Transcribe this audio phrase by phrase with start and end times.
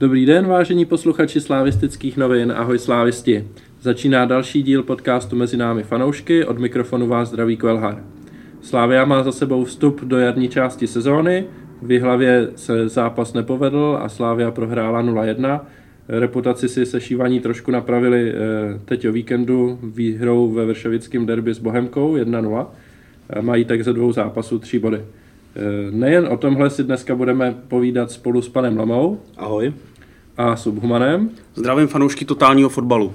[0.00, 3.48] Dobrý den, vážení posluchači slávistických novin, ahoj slávisti.
[3.80, 8.04] Začíná další díl podcastu Mezi námi fanoušky, od mikrofonu vás zdraví Kvelhar.
[8.60, 11.44] Slávia má za sebou vstup do jarní části sezóny,
[11.82, 15.60] v hlavě se zápas nepovedl a Slávia prohrála 0-1.
[16.08, 18.34] Reputaci si sešívaní trošku napravili eh,
[18.84, 22.66] teď o víkendu výhrou ve Vršovickém derby s Bohemkou 1-0.
[23.40, 25.00] Mají tak ze dvou zápasů tři body.
[25.56, 29.20] Eh, nejen o tomhle si dneska budeme povídat spolu s panem Lamou.
[29.36, 29.72] Ahoj.
[30.38, 31.30] A Subhumanem.
[31.54, 33.14] Zdravím fanoušky totálního fotbalu.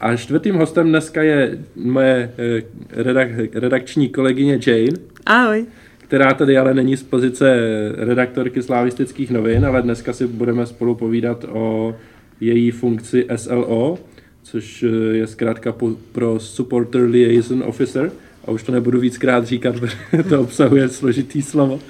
[0.00, 2.62] A čtvrtým hostem dneska je moje eh,
[3.02, 4.98] redak, redakční kolegyně Jane.
[5.26, 5.66] Ahoj.
[5.98, 7.58] Která tady ale není z pozice
[7.96, 11.96] redaktorky slavistických novin, ale dneska si budeme spolu povídat o
[12.40, 13.98] její funkci SLO,
[14.42, 15.74] což eh, je zkrátka
[16.12, 18.12] pro Supporter Liaison Officer
[18.44, 19.96] a už to nebudu víckrát říkat, protože
[20.28, 21.80] to obsahuje složitý slovo.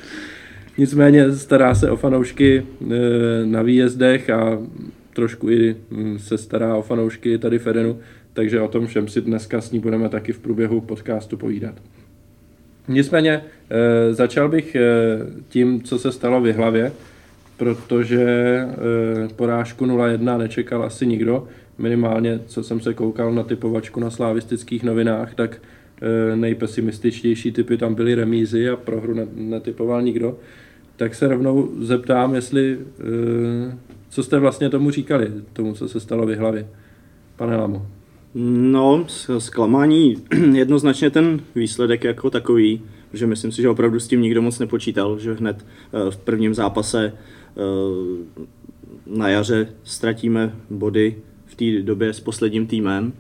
[0.81, 2.65] Nicméně stará se o fanoušky e,
[3.47, 4.59] na výjezdech a
[5.13, 7.99] trošku i hm, se stará o fanoušky tady v Edenu,
[8.33, 11.75] takže o tom všem si dneska s ní budeme taky v průběhu podcastu povídat.
[12.89, 14.81] Nicméně e, začal bych e,
[15.49, 16.93] tím, co se stalo v hlavě,
[17.57, 18.27] protože
[19.37, 21.49] porážku 0-1 nečekal asi nikdo.
[21.79, 25.61] Minimálně, co jsem se koukal na typovačku na slávistických novinách, tak
[26.03, 30.39] Eh, nejpesimističtější typy tam byly remízy a prohru netypoval nikdo,
[31.01, 36.27] tak se rovnou zeptám, jestli, eh, co jste vlastně tomu říkali, tomu, co se stalo
[36.27, 36.69] v hlavě,
[37.37, 37.87] pane Lamo.
[38.35, 39.05] No,
[39.39, 40.17] zklamání
[40.53, 45.19] jednoznačně ten výsledek jako takový, že myslím si, že opravdu s tím nikdo moc nepočítal,
[45.19, 47.13] že hned eh, v prvním zápase
[49.07, 53.13] na jaře ztratíme body v té době s posledním týmem,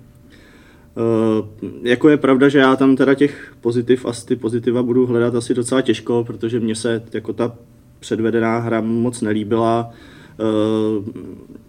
[1.82, 5.54] jako je pravda, že já tam teda těch pozitiv a ty pozitiva budu hledat asi
[5.54, 7.56] docela těžko, protože mně se jako ta
[8.00, 9.90] předvedená hra moc nelíbila.
[10.38, 11.04] Uh,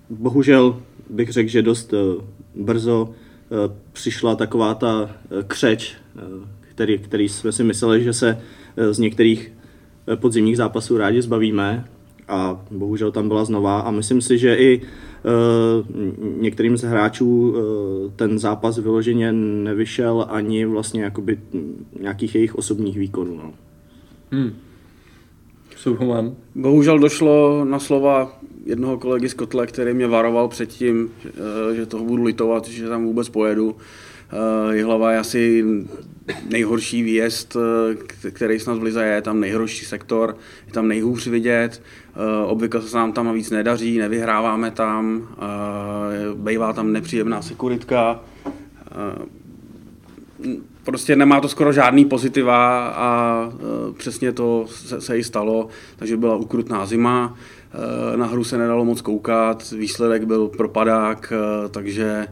[0.09, 2.24] bohužel bych řekl, že dost uh,
[2.56, 5.09] brzo uh, přišla taková ta
[5.47, 5.96] křeč,
[6.62, 8.41] který, který jsme si mysleli, že se
[8.91, 9.53] z některých
[10.16, 11.86] podzimních zápasů rádi zbavíme
[12.28, 14.81] a bohužel tam byla znova a myslím si, že i
[15.25, 15.84] Eh,
[16.41, 21.40] některým z hráčů eh, ten zápas vyloženě nevyšel ani vlastně jakoby
[22.00, 23.38] nějakých jejich osobních výkonů.
[23.38, 23.53] No.
[24.31, 24.53] Hmm.
[25.81, 26.36] Subhuman.
[26.56, 32.06] Bohužel došlo na slova jednoho kolegy z Kotle, který mě varoval předtím, eh, že toho
[32.06, 33.75] budu litovat, že tam vůbec pojedu.
[34.72, 35.66] Jihlava je asi
[36.50, 37.58] nejhorší výjezd,
[38.31, 40.38] který snad v Lize je, tam nejhorší sektor,
[40.68, 41.81] je tam nejhůř vidět,
[42.46, 45.28] obvykle se nám tam navíc nedaří, nevyhráváme tam,
[46.36, 48.20] bývá tam nepříjemná sekuritka,
[50.84, 53.50] prostě nemá to skoro žádný pozitiva a
[53.97, 57.38] přesně to se, se i stalo, takže byla ukrutná zima,
[58.16, 61.34] na hru se nedalo moc koukat, výsledek byl propadák,
[61.72, 62.28] takže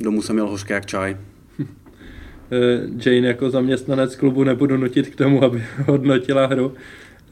[0.00, 1.16] domů jsem měl hořké jak čaj.
[2.50, 6.74] Eh, Jane jako zaměstnanec klubu nebudu nutit k tomu, aby hodnotila hru,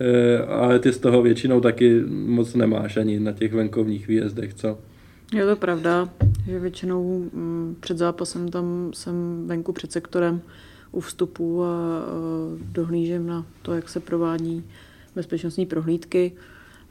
[0.01, 4.79] eh, ale ty z toho většinou taky moc nemáš ani na těch venkovních výjezdech, co?
[5.35, 6.09] Je to pravda,
[6.47, 10.43] že většinou mm, před zápasem tam jsem venku před sektorem
[10.93, 12.03] u vstupu a
[12.57, 14.65] dohlížím na to, jak se provádí
[15.15, 16.33] bezpečnostní prohlídky,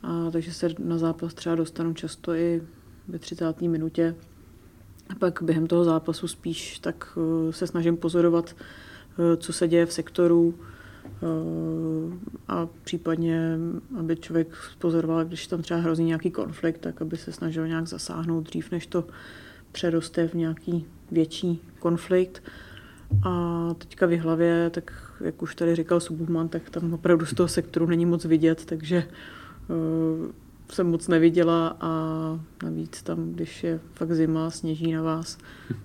[0.04, 2.62] a takže se na zápas třeba dostanu často i
[3.08, 3.62] ve 30.
[3.62, 4.16] minutě.
[5.10, 9.86] A pak během toho zápasu spíš tak eh, se snažím pozorovat, eh, co se děje
[9.86, 10.56] v sektoru
[12.48, 13.58] a případně,
[14.00, 14.48] aby člověk
[14.80, 18.88] pozoroval, když tam třeba hrozí nějaký konflikt, tak aby se snažil nějak zasáhnout dřív, než
[18.88, 19.06] to
[19.72, 22.44] přeroste v nějaký větší konflikt.
[23.26, 27.48] A teďka v hlavě, tak jak už tady říkal Subhuman, tak tam opravdu z toho
[27.48, 29.08] sektoru není moc vidět, takže
[30.72, 31.92] jsem moc neviděla a
[32.64, 35.38] navíc tam, když je fakt zima, sněží na vás,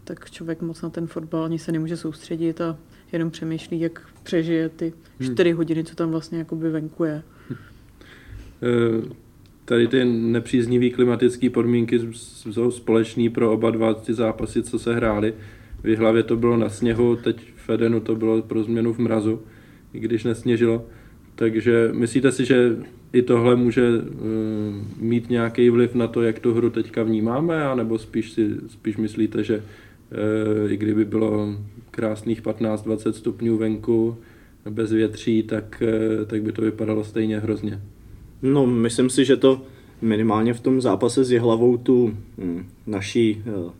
[0.04, 2.76] tak člověk moc na ten fotbal ani se nemůže soustředit a
[3.12, 5.32] jenom přemýšlí, jak přežije ty hmm.
[5.32, 7.22] čtyři hodiny, co tam vlastně jakoby venku je.
[8.62, 9.08] Eh,
[9.64, 15.34] tady ty nepříznivé klimatické podmínky jsou společné pro oba dva ty zápasy, co se hrály.
[15.82, 19.42] V hlavě to bylo na sněhu, teď v Edenu to bylo pro změnu v mrazu,
[19.92, 20.86] i když nesněžilo.
[21.34, 22.76] Takže myslíte si, že
[23.12, 24.04] i tohle může uh,
[24.96, 29.44] mít nějaký vliv na to, jak tu hru teďka vnímáme, anebo spíš si spíš myslíte,
[29.44, 29.62] že
[30.68, 31.56] i kdyby bylo
[31.90, 34.16] krásných 15-20 stupňů venku
[34.70, 35.82] bez větří, tak,
[36.18, 37.80] uh, tak by to vypadalo stejně hrozně.
[38.42, 39.62] No, myslím si, že to
[40.02, 43.72] minimálně v tom zápase s hlavou tu hm, naší uh,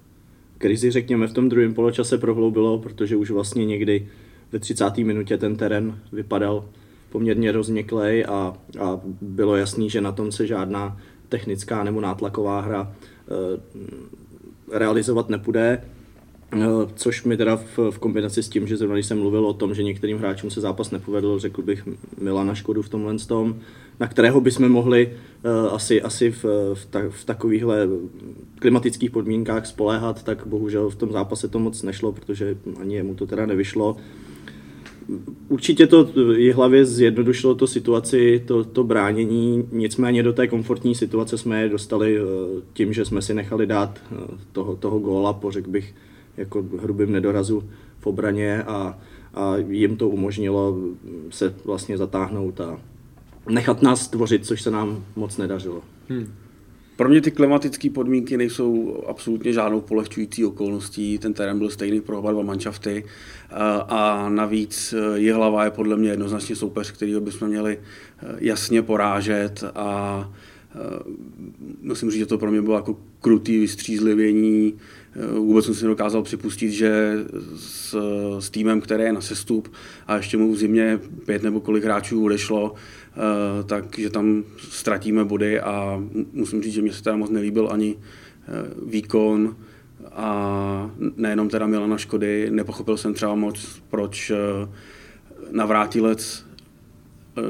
[0.58, 4.08] krizi, řekněme, v tom druhém poločase prohloubilo, protože už vlastně někdy
[4.52, 4.96] ve 30.
[4.96, 6.64] minutě ten terén vypadal
[7.10, 12.92] poměrně rozměklej a, a bylo jasný, že na tom se žádná technická nebo nátlaková hra
[14.72, 15.82] realizovat nepůjde.
[16.94, 19.74] Což mi teda v, v kombinaci s tím, že zrovna když jsem mluvil o tom,
[19.74, 21.88] že některým hráčům se zápas nepovedl, řekl bych
[22.20, 23.56] Milana Škodu v tomhle tom,
[24.00, 25.06] na kterého bychom mohli
[25.44, 27.88] uh, asi, asi v, v, ta, v takovýchhle
[28.58, 33.26] klimatických podmínkách spoléhat, tak bohužel v tom zápase to moc nešlo, protože ani jemu to
[33.26, 33.96] teda nevyšlo.
[35.48, 41.38] Určitě to je hlavě zjednodušilo to situaci, to, to bránění, nicméně do té komfortní situace
[41.38, 42.26] jsme je dostali uh,
[42.72, 44.18] tím, že jsme si nechali dát uh,
[44.52, 45.94] toho, toho góla po, řekl bych,
[46.38, 47.68] jako hrubým nedorazu
[47.98, 48.98] v obraně a,
[49.34, 50.78] a jim to umožnilo
[51.30, 52.80] se vlastně zatáhnout a
[53.48, 55.82] nechat nás tvořit, což se nám moc nedařilo.
[56.08, 56.34] Hmm.
[56.96, 61.18] Pro mě ty klimatické podmínky nejsou absolutně žádnou polehčující okolností.
[61.18, 63.04] Ten terén byl stejný pro oba dva manšafty
[63.88, 64.94] a navíc
[65.32, 67.78] hlava je podle mě jednoznačně soupeř, kterýho bychom měli
[68.38, 70.32] jasně porážet a
[71.82, 74.74] musím říct, že to pro mě bylo jako krutý vystřízlivění
[75.07, 75.07] Eh,
[75.38, 77.14] vůbec jsem si dokázal připustit, že
[77.56, 77.96] s,
[78.38, 79.72] s týmem, který je na sestup
[80.06, 85.60] a ještě mu v zimě pět nebo kolik hráčů odešlo, eh, takže tam ztratíme body
[85.60, 88.52] a musím říct, že mě se teda moc nelíbil ani eh,
[88.86, 89.56] výkon
[90.12, 94.32] a nejenom teda Milana Škody, nepochopil jsem třeba moc, proč
[95.50, 96.47] navrátilec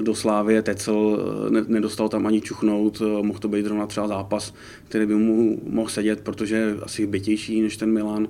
[0.00, 1.19] do Slávie Tecel
[1.50, 4.55] ne, nedostal tam ani čuchnout, mohl to být zrovna třeba zápas,
[4.88, 8.29] který by mu mohl sedět, protože je asi bytější než ten Milan.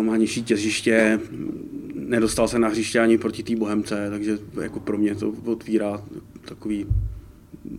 [0.00, 1.20] Má nižší těžiště,
[1.94, 6.02] nedostal se na hřiště ani proti té Bohemce, takže jako pro mě to otvírá
[6.44, 6.86] takový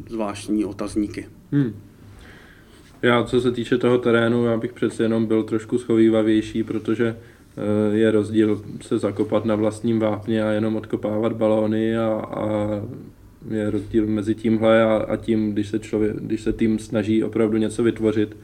[0.10, 1.28] zvláštní otazníky.
[1.52, 1.74] Hmm.
[3.02, 7.39] Já, co se týče toho terénu, já bych přece jenom byl trošku schovývavější, protože Eh,
[7.92, 12.48] je rozdíl se zakopat na vlastním vápně a jenom odkopávat balóny a, a
[13.52, 17.58] je rozdíl mezi tímhle a, a tím, když se, člověk, když se tým snaží opravdu
[17.58, 18.38] něco vytvořit.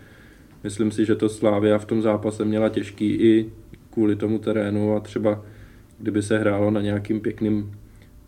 [0.63, 3.51] Myslím si, že to Slávia v tom zápase měla těžký i
[3.89, 5.45] kvůli tomu terénu a třeba
[5.99, 7.71] kdyby se hrálo na nějakým pěkným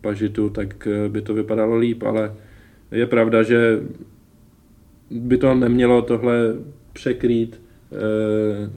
[0.00, 2.34] pažitu, tak eh, by to vypadalo líp, ale
[2.90, 3.80] je pravda, že
[5.10, 6.54] by to nemělo tohle
[6.92, 7.60] překrýt
[7.92, 8.70] eh,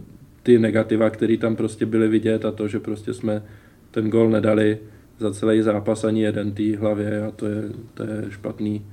[0.44, 3.44] ty negativa, které tam prostě byly vidět a to, že prostě jsme
[3.92, 4.78] ten gol nedali
[5.20, 8.86] za celý zápas ani jeden té hlavě a to je, to je špatný.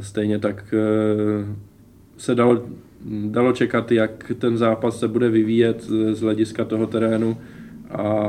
[0.00, 1.46] Stejně tak eh,
[2.16, 2.66] se dalo,
[3.30, 5.82] dalo čekat, jak ten zápas se bude vyvíjet
[6.12, 7.36] z hlediska toho terénu
[7.90, 8.24] a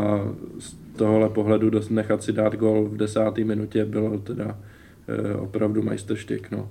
[0.59, 4.59] z tohohle pohledu nechat si dát gol v desáté minutě bylo teda
[5.07, 6.51] eh, opravdu majstrštěk.
[6.51, 6.69] No.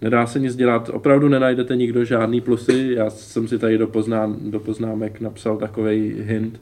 [0.00, 2.90] Nedá se nic dělat, opravdu nenajdete nikdo žádný plusy.
[2.96, 6.60] Já jsem si tady do, poznám, do poznámek napsal takový hint,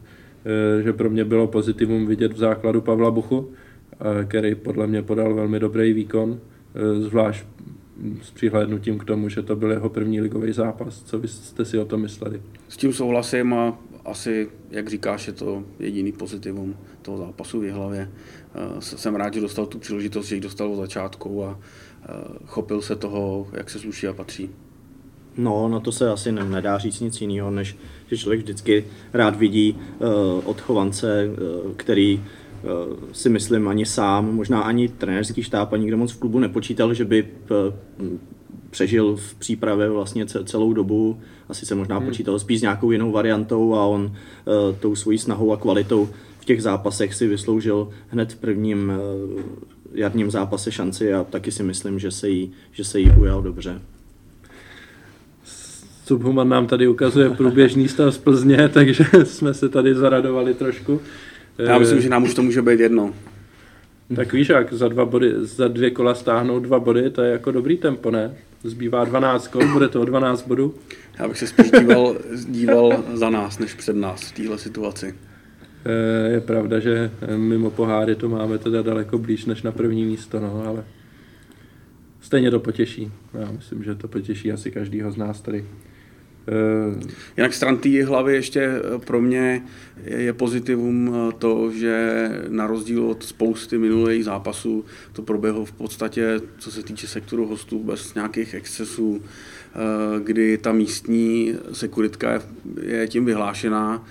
[0.79, 3.51] eh, že pro mě bylo pozitivum vidět v základu Pavla Buchu,
[3.93, 7.47] eh, který podle mě podal velmi dobrý výkon, eh, zvlášť
[8.23, 11.03] s přihlédnutím k tomu, že to byl jeho první ligový zápas.
[11.03, 12.43] Co vy jste si o tom mysleli?
[12.69, 18.09] S tím souhlasím a asi, jak říkáš, je to jediný pozitivum toho zápasu v hlavě.
[18.79, 21.59] Jsem rád, že dostal tu příležitost, že ji dostal od začátku a
[22.47, 24.51] chopil se toho, jak se sluší a patří.
[25.37, 27.77] No, no to se asi nedá říct nic jiného, než
[28.07, 30.09] že člověk vždycky rád vidí uh,
[30.45, 36.13] odchovance, uh, který uh, si myslím ani sám, možná ani trenérský štáb, ani kdo moc
[36.13, 38.07] v klubu nepočítal, že by uh,
[38.71, 41.21] přežil v přípravě vlastně celou dobu.
[41.49, 42.09] Asi se možná hmm.
[42.09, 46.09] počítal spíš s nějakou jinou variantou a on uh, tou svojí snahou a kvalitou
[46.41, 48.93] v těch zápasech si vysloužil hned v prvním
[49.37, 53.43] uh, jarním zápase šanci a taky si myslím, že se jí, že se jí ujal
[53.43, 53.81] dobře.
[56.07, 61.01] Subhuman nám tady ukazuje průběžný stav z Plzně, takže jsme se tady zaradovali trošku.
[61.59, 63.15] Já myslím, že nám už to může být jedno.
[64.17, 67.53] Tak víš jak, za, dva body, za dvě kola stáhnout dva body, to je jako
[67.53, 68.35] dobrý tempo, ne?
[68.65, 70.75] Zbývá 12 kol, bude to o 12 bodů.
[71.19, 72.17] Já bych se spíš díval,
[72.49, 75.15] díval za nás, než před nás v téhle situaci.
[75.87, 80.05] Eh, je pravda, že eh, mimo poháry to máme teda daleko blíž než na první
[80.05, 80.85] místo, no, ale
[82.21, 83.13] stejně to potěší.
[83.35, 85.65] Já myslím, že to potěší asi každýho z nás tady.
[86.49, 87.01] Eh,
[87.37, 88.71] Jinak stran té hlavy ještě
[89.07, 89.63] pro mě
[90.05, 96.71] je pozitivum to, že na rozdíl od spousty minulých zápasů to proběhlo v podstatě, co
[96.71, 99.23] se týče sektoru hostů, bez nějakých excesů,
[100.25, 102.43] kdy ta místní sekuritka
[102.83, 104.05] je tím vyhlášená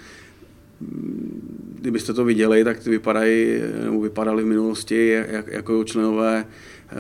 [1.85, 6.95] kdybyste to viděli, tak ty vypadají, nebo vypadaly v minulosti jak, jako členové eh,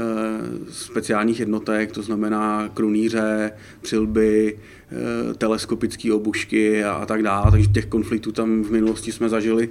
[0.71, 3.51] speciálních jednotek, to znamená kruníře,
[3.81, 7.51] přilby, eh, teleskopické obušky a, a tak dále.
[7.51, 9.69] Takže těch konfliktů tam v minulosti jsme zažili,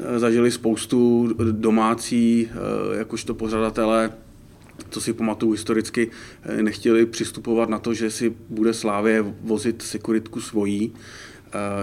[0.00, 2.48] eh, zažili spoustu domácí,
[2.98, 4.12] jakožto pořadatele
[4.90, 6.10] co si pamatuju historicky,
[6.62, 10.92] nechtěli přistupovat na to, že si bude Slávě vozit sekuritku svojí,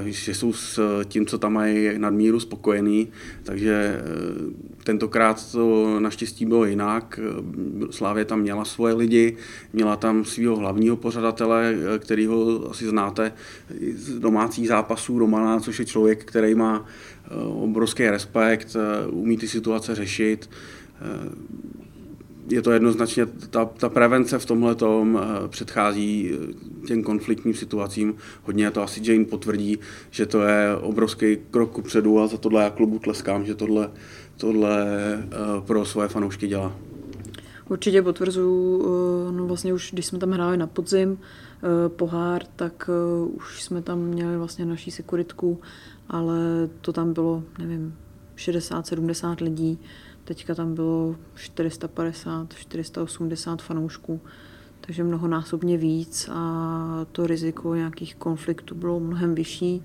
[0.06, 3.08] že jsou s tím, co tam mají nadmíru spokojený,
[3.44, 4.02] takže
[4.84, 7.20] tentokrát to naštěstí bylo jinak.
[7.92, 9.38] Slávě tam měla svoje lidi,
[9.74, 13.34] měla tam svého hlavního pořadatele, kterýho asi znáte
[13.96, 16.86] z domácích zápasů, Romana, což je člověk, který má
[17.48, 18.76] obrovský respekt,
[19.10, 20.50] umí ty situace řešit,
[22.50, 28.16] je to jednoznačně, ta, ta prevence v tomhle tom eh, předchází eh, těm konfliktním situacím.
[28.44, 32.70] Hodně to asi Jane potvrdí, že to je obrovský krok kupředu a za tohle já
[32.70, 33.90] klubu tleskám, že tohle,
[34.38, 35.28] tohle eh,
[35.66, 36.76] pro svoje fanoušky dělá.
[37.70, 38.84] Určitě potvrzuju,
[39.32, 41.20] no vlastně už když jsme tam hráli na podzim
[41.88, 42.90] pohár, tak
[43.34, 45.62] už jsme tam měli vlastně naší sekuritku,
[46.10, 46.38] ale
[46.82, 47.96] to tam bylo, nevím,
[48.38, 49.80] 60-70 lidí,
[50.28, 54.22] Teďka tam bylo 450, 480 fanoušků,
[54.82, 59.84] takže mnohonásobně víc a to riziko nějakých konfliktů bylo mnohem vyšší.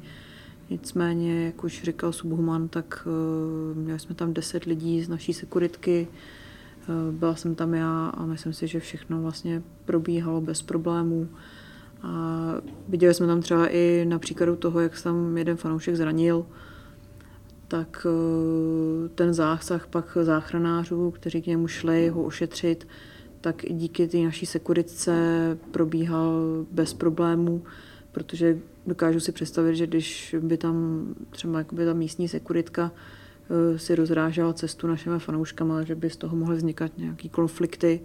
[0.70, 6.08] Nicméně, jak už říkal Subhuman, tak eh, měli jsme tam 10 lidí z naší sekuritky,
[6.08, 11.28] eh, byla jsem tam já a myslím si, že všechno vlastně probíhalo bez problémů.
[12.02, 12.52] A
[12.88, 16.46] viděli jsme tam třeba i na příkladu toho, jak se tam jeden fanoušek zranil,
[17.72, 22.88] tak eh, ten zásah pak záchranářů, kteří k němu šli ho ošetřit,
[23.40, 25.12] tak díky té naší sekuritce
[25.70, 27.62] probíhal bez problémů,
[28.12, 33.94] protože dokážu si představit, že když by tam třeba jakoby ta místní sekuritka eh, si
[33.94, 38.00] rozrážela cestu našimi fanouškama, že by z toho mohly vznikat nějaký konflikty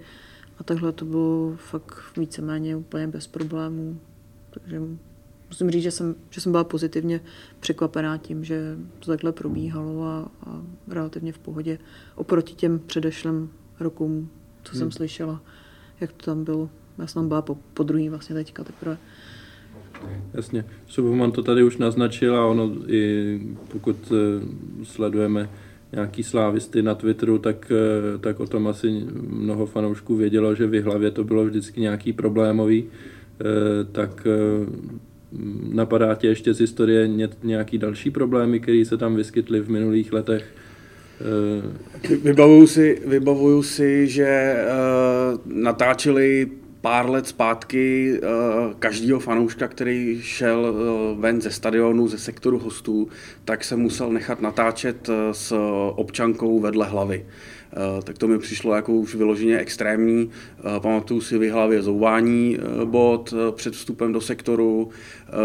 [0.59, 3.99] a takhle to bylo fakt víceméně úplně bez problémů.
[4.49, 4.81] Takže
[5.49, 7.21] musím říct, že jsem, že jsem byla pozitivně
[7.59, 11.79] překvapená tím, že to takhle probíhalo a, a relativně v pohodě
[12.15, 13.49] oproti těm předešlým
[13.79, 14.29] rokům,
[14.63, 14.79] co hmm.
[14.79, 15.41] jsem slyšela,
[16.01, 16.69] jak to tam bylo.
[16.97, 18.97] Já jsem tam byla po, po druhý vlastně teďka teprve.
[20.33, 20.65] Jasně.
[20.87, 24.45] Subhuman to tady už naznačil a ono i pokud eh,
[24.83, 25.49] sledujeme
[25.91, 30.81] nějaký slávisty na Twitteru, tak, eh, tak o tom asi mnoho fanoušků vědělo, že v
[30.81, 33.43] hlavě to bylo vždycky nějaký problémový, eh,
[33.91, 34.27] tak
[35.73, 37.09] Napadá tě ještě z historie
[37.43, 40.45] nějaký další problémy, které se tam vyskytly v minulých letech?
[41.21, 46.47] Eh, vybavuju si, vybavuju si že uh, natáčeli
[46.81, 50.75] pár let zpátky uh, každýho fanouška, který šel
[51.19, 53.07] ven ze stadionu, ze sektoru hostů,
[53.45, 55.53] tak se musel nechat natáčet s
[55.95, 57.25] občankou vedle hlavy.
[57.25, 57.56] Eh,
[58.03, 60.29] tak to mi přišlo jako už vyloženě extrémní.
[60.59, 64.89] Eh, pamatuju si v hlavě zouvání eh, bod před vstupem do sektoru,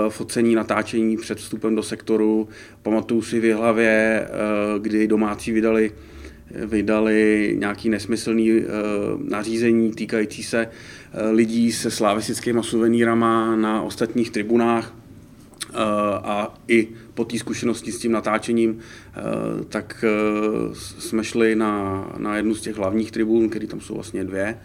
[0.08, 2.48] focení, natáčení před vstupem do sektoru.
[2.82, 4.26] Pamatuju si v hlavě,
[4.78, 5.92] kdy domácí vydali
[6.66, 8.62] vydali nějaký nesmyslný
[9.28, 10.68] nařízení týkající se
[11.30, 14.94] lidí se slavistickými suvenírama na ostatních tribunách.
[15.72, 15.74] Eh,
[16.22, 19.20] a i po té zkušenosti s tím natáčením, eh,
[19.68, 24.24] tak eh, jsme šli na, na jednu z těch hlavních tribun, které tam jsou vlastně
[24.24, 24.58] dvě,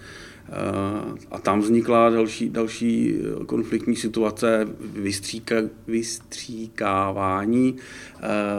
[1.31, 5.55] a tam vznikla další, další konfliktní situace, vystříka,
[5.87, 7.75] vystříkávání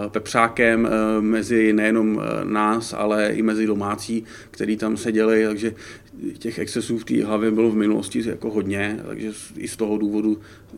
[0.08, 0.88] pepřákem
[1.20, 5.74] mezi nejenom nás, ale i mezi domácí, který tam seděli, takže
[6.38, 10.38] těch excesů v té hlavě bylo v minulosti jako hodně, takže i z toho důvodu
[10.38, 10.76] eh,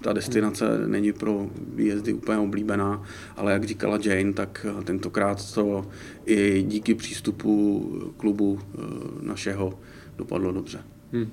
[0.00, 3.02] ta destinace není pro výjezdy úplně oblíbená,
[3.36, 5.86] ale jak říkala Jane, tak eh, tentokrát to
[6.26, 8.78] i díky přístupu klubu eh,
[9.22, 9.78] našeho
[10.18, 10.78] dopadlo dobře.
[11.12, 11.30] Hmm.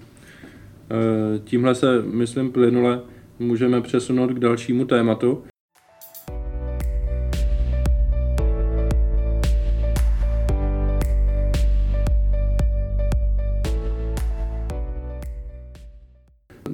[1.44, 3.02] Tímhle se, myslím, plynule
[3.40, 5.44] můžeme přesunout k dalšímu tématu.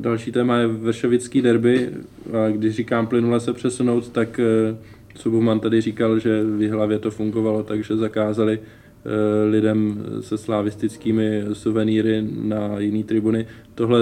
[0.03, 1.89] Další téma je Vršovický derby.
[2.33, 4.77] A když říkám plynule se přesunout, tak eh,
[5.15, 12.27] Subuman tady říkal, že v hlavě to fungovalo, takže zakázali eh, lidem se slavistickými suvenýry
[12.43, 13.47] na jiné tribuny.
[13.75, 13.99] Tohle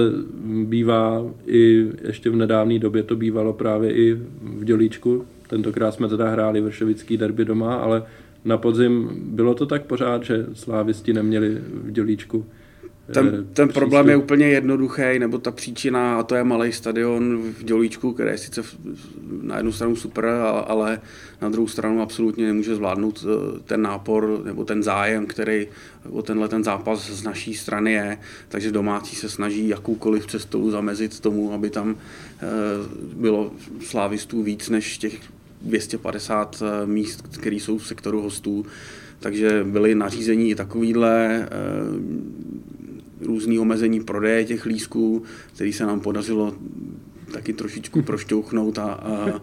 [0.65, 5.25] bývá i ještě v nedávné době to bývalo právě i v Dělíčku.
[5.48, 8.03] Tentokrát jsme teda hráli Vršovický derby doma, ale
[8.46, 12.46] na podzim bylo to tak pořád, že slávisti neměli v Dělíčku
[13.13, 17.63] ten, ten problém je úplně jednoduchý, nebo ta příčina, a to je malý stadion v
[17.63, 18.63] Dělíčku, který je sice
[19.41, 20.25] na jednu stranu super,
[20.68, 21.01] ale
[21.41, 25.68] na druhou stranu absolutně nemůže zvládnout eh, ten nápor nebo ten zájem, který
[26.10, 28.18] o tenhle ten zápas z naší strany je.
[28.50, 32.48] Takže domácí se snaží jakoukoliv cestou zamezit tomu, aby tam eh,
[33.15, 33.51] bylo
[33.82, 35.20] slávistů víc než těch
[35.62, 38.65] 250 eh, míst, které jsou v sektoru hostů.
[39.20, 41.48] Takže byly nařízení i takovýhle
[43.25, 45.24] různý omezení prodeje těch lísků,
[45.54, 46.54] který se nám podařilo
[47.32, 49.42] taky trošičku prošťouchnout a, a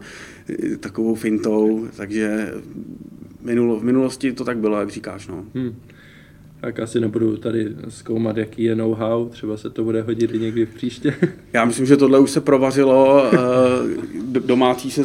[0.80, 2.52] takovou fintou, takže
[3.42, 5.28] minulo, v minulosti to tak bylo, jak říkáš.
[5.28, 5.44] No.
[5.54, 5.74] Hmm.
[6.60, 10.66] Tak asi nebudu tady zkoumat, jaký je know-how, třeba se to bude hodit i někdy
[10.66, 11.14] v příště.
[11.52, 15.04] Já myslím, že tohle už se provařilo, eh, domácí se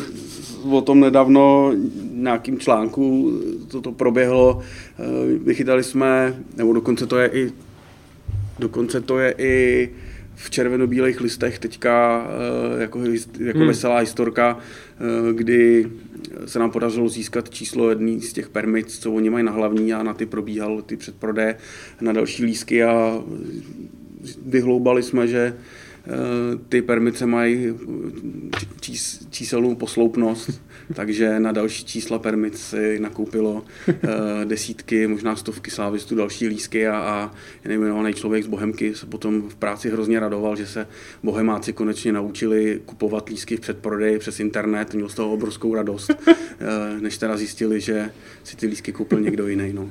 [0.71, 1.73] o tom nedávno
[2.13, 3.33] nějakým článku
[3.67, 5.03] toto proběhlo, eh,
[5.37, 7.51] vychytali jsme, nebo dokonce to je i
[8.59, 9.89] dokonce to je i
[10.35, 12.25] v červeno-bílých listech teďka
[12.77, 12.99] eh, jako,
[13.39, 13.67] jako hmm.
[13.67, 15.91] veselá historka, eh, kdy
[16.45, 20.03] se nám podařilo získat číslo jedný z těch permit, co oni mají na hlavní a
[20.03, 21.55] na ty probíhal ty předprodeje
[22.01, 23.23] na další lísky a
[24.45, 25.53] vyhloubali jsme, že
[26.69, 27.73] ty permice mají
[28.81, 30.61] čís, číselnou posloupnost,
[30.93, 33.95] takže na další čísla permit si nakoupilo eh,
[34.45, 37.31] desítky, možná stovky slávistů další lísky a, a
[37.67, 40.87] nejmenovaný člověk z Bohemky se potom v práci hrozně radoval, že se
[41.23, 47.01] bohemáci konečně naučili kupovat lísky v předprodeji přes internet, měl z toho obrovskou radost, eh,
[47.01, 48.11] než teda zjistili, že
[48.43, 49.73] si ty lísky koupil někdo jiný.
[49.73, 49.89] No.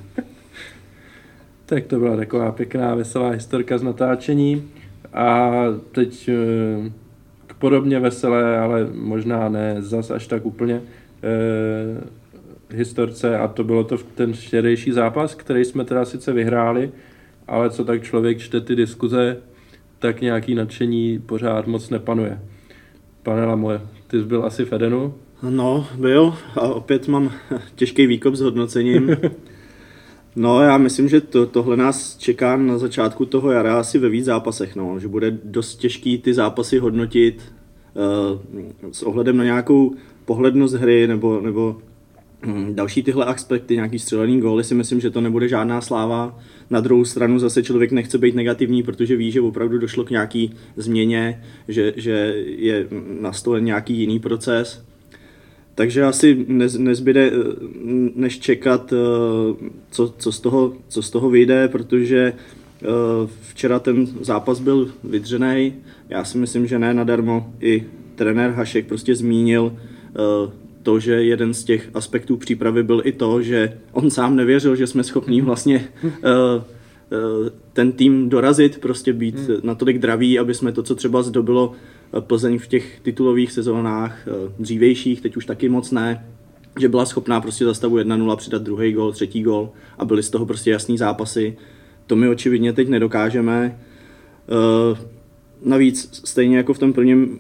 [1.67, 4.71] Tak to byla taková pěkná, veselá historka z natáčení.
[5.13, 5.51] A
[5.93, 6.91] teď eh,
[7.47, 10.83] k podobně veselé, ale možná ne zas až tak úplně
[11.23, 12.05] eh,
[12.71, 16.91] historce a to bylo to ten štědejší zápas, který jsme teda sice vyhráli,
[17.49, 19.37] ale co tak člověk čte ty diskuze,
[19.99, 22.39] tak nějaký nadšení pořád moc nepanuje.
[23.23, 25.15] Pane Lamoje, ty jsi byl asi v Edenu?
[25.51, 27.33] No, byl a opět mám
[27.75, 29.17] těžký výkop s hodnocením.
[30.37, 34.25] No, já myslím, že to, tohle nás čeká na začátku toho jara asi ve víc
[34.25, 37.43] zápasech, no, že bude dost těžký ty zápasy hodnotit
[37.95, 41.77] uh, s ohledem na nějakou pohlednost hry nebo, nebo
[42.47, 46.39] um, další tyhle aspekty, nějaký střelený góly, si myslím, že to nebude žádná sláva.
[46.71, 50.55] Na druhou stranu zase člověk nechce být negativní, protože ví, že opravdu došlo k nějaký
[50.77, 52.89] změně, že, že je
[53.21, 54.85] na stole nějaký jiný proces.
[55.75, 56.47] Takže asi
[56.79, 57.33] nezbyde eh,
[58.15, 58.97] než čekat, eh,
[59.91, 62.33] co, co, z toho, co z toho vyjde, protože
[62.83, 62.87] eh,
[63.49, 65.75] včera ten zápas byl vydřený.
[66.09, 67.53] Já si myslím, že ne nadarmo.
[67.61, 69.77] I trenér Hašek prostě zmínil
[70.83, 74.87] to, že jeden z těch aspektů přípravy byl i to, že on sám nevěřil, že
[74.87, 75.89] jsme schopní vlastně
[77.73, 79.57] ten tým dorazit, prostě být hmm.
[79.63, 81.73] natolik draví, aby jsme to, co třeba zdobilo
[82.21, 86.27] Plzeň v těch titulových sezónách eh, dřívejších, teď už taky moc ne,
[86.81, 90.31] že byla schopná prostě za stavu 1-0 přidat druhý gol, třetí gol a byly z
[90.31, 91.57] toho prostě jasný zápasy.
[92.07, 93.79] To my očividně teď nedokážeme.
[94.49, 94.99] Eh,
[95.65, 97.39] navíc stejně jako v tom prvním,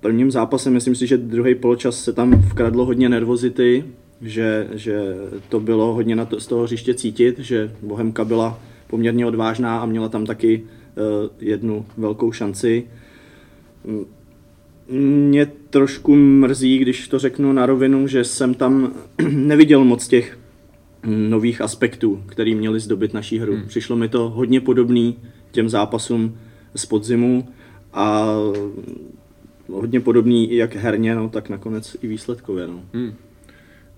[0.00, 3.84] prvním zápase, myslím si, že druhý poločas se tam vkradlo hodně nervozity,
[4.22, 5.14] že, že
[5.48, 9.86] to bylo hodně na to, z toho hřiště cítit, že Bohemka byla poměrně odvážná a
[9.86, 12.86] měla tam taky uh, jednu velkou šanci.
[14.88, 18.94] Mě trošku mrzí, když to řeknu na rovinu, že jsem tam
[19.30, 20.38] neviděl moc těch
[21.06, 23.54] nových aspektů, který měli zdobit naší hru.
[23.54, 23.66] Hmm.
[23.66, 25.16] Přišlo mi to hodně podobný
[25.50, 26.38] těm zápasům
[26.74, 27.48] z podzimu
[27.92, 28.34] a
[29.68, 32.66] hodně podobný jak herně, no, tak nakonec i výsledkově.
[32.66, 32.82] No.
[32.92, 33.12] Hmm.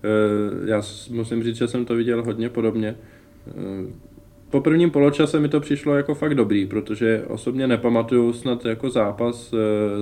[0.03, 2.95] E, já musím říct, že jsem to viděl hodně podobně.
[4.49, 9.53] Po prvním poločase mi to přišlo jako fakt dobrý, protože osobně nepamatuju snad jako zápas
[9.53, 9.57] e,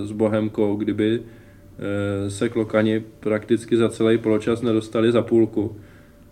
[0.08, 5.76] s Bohemkou, kdyby e, se klokani prakticky za celý poločas nedostali za půlku.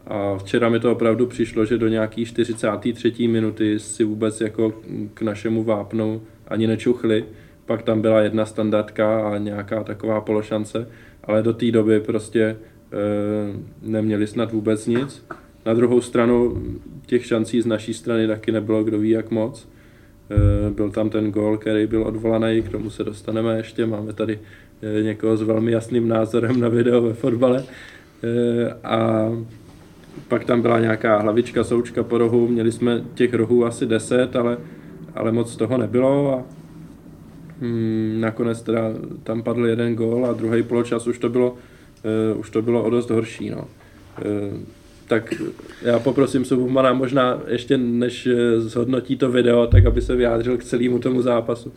[0.07, 3.27] A včera mi to opravdu přišlo, že do nějaký 43.
[3.27, 4.73] minuty si vůbec jako
[5.13, 7.25] k našemu vápnu ani nečuchli.
[7.65, 10.87] Pak tam byla jedna standardka a nějaká taková pološance,
[11.23, 12.57] ale do té doby prostě e,
[13.81, 15.25] neměli snad vůbec nic.
[15.65, 16.63] Na druhou stranu
[17.05, 19.67] těch šancí z naší strany taky nebylo kdo ví jak moc.
[20.31, 23.85] Eh, byl tam ten gol, který byl odvolaný, k tomu se dostaneme ještě.
[23.85, 24.39] Máme tady
[24.99, 27.63] eh, někoho s velmi jasným názorem na video ve fotbale.
[28.23, 29.29] Eh, a
[30.27, 32.47] pak tam byla nějaká hlavička, součka po rohu.
[32.47, 34.57] Měli jsme těch rohů asi 10, ale,
[35.15, 36.33] ale moc toho nebylo.
[36.33, 36.43] A
[37.61, 38.81] hmm, nakonec teda
[39.23, 41.55] tam padl jeden gol a druhý poločas už to bylo,
[42.37, 43.49] už to bylo o dost horší.
[43.49, 43.67] No
[45.13, 45.33] tak
[45.81, 50.63] já poprosím Submana možná ještě než eh, zhodnotí to video, tak aby se vyjádřil k
[50.63, 51.73] celému tomu zápasu.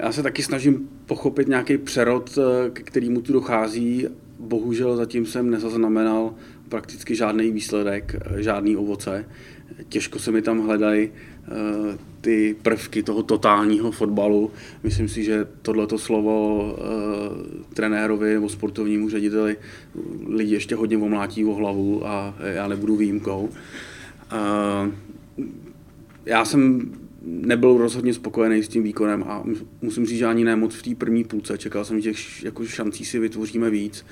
[0.00, 4.06] Já se taky snažím pochopit nějaký přerod, eh, k kterému tu dochází.
[4.38, 6.34] Bohužel zatím jsem nezaznamenal
[6.68, 9.24] prakticky žádný výsledek, eh, žádný ovoce.
[9.88, 11.10] Těžko se mi tam hledají
[11.48, 14.50] Eh, ty prvky toho totálního fotbalu.
[14.82, 19.56] Myslím si, že tohleto slovo uh, trenérovi nebo sportovnímu řediteli
[20.26, 23.48] lidi ještě hodně omlátí o hlavu a já nebudu výjimkou.
[24.32, 24.92] Uh,
[26.26, 29.44] já jsem nebyl rozhodně spokojený s tím výkonem a
[29.82, 31.58] musím říct, že ani ne moc v té první půlce.
[31.58, 34.06] Čekal jsem, že těch jako šancí si vytvoříme víc.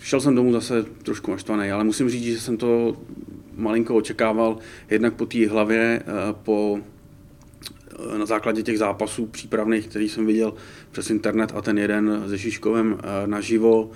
[0.00, 2.96] Šel jsem domů zase trošku naštvaný, ale musím říct, že jsem to
[3.56, 4.58] malinko očekával,
[4.90, 6.80] jednak po té hlavě, uh, po
[8.18, 10.54] na základě těch zápasů přípravných, který jsem viděl
[10.90, 13.90] přes internet a ten jeden se Šiškovem naživo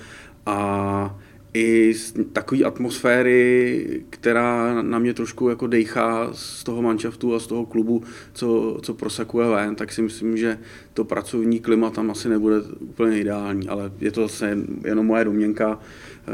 [0.47, 1.19] a
[1.55, 7.47] i z takové atmosféry, která na mě trošku jako dejchá z toho manšaftu a z
[7.47, 10.59] toho klubu, co, co prosakuje ven, tak si myslím, že
[10.95, 15.79] to pracovní klima tam asi nebude úplně ideální, ale je to zase jenom moje domněnka
[15.79, 16.33] eh,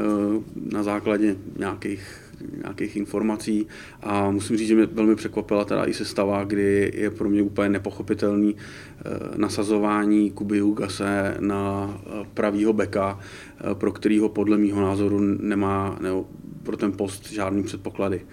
[0.72, 2.25] na základě nějakých
[2.62, 3.66] nějakých informací
[4.03, 7.68] a musím říct, že mě velmi překvapila teda i sestava, kdy je pro mě úplně
[7.68, 9.03] nepochopitelný eh,
[9.37, 16.27] nasazování Kuby Hugase na eh, pravýho beka, eh, pro kterýho podle mýho názoru nemá nebo
[16.62, 18.27] pro ten post žádný předpoklady.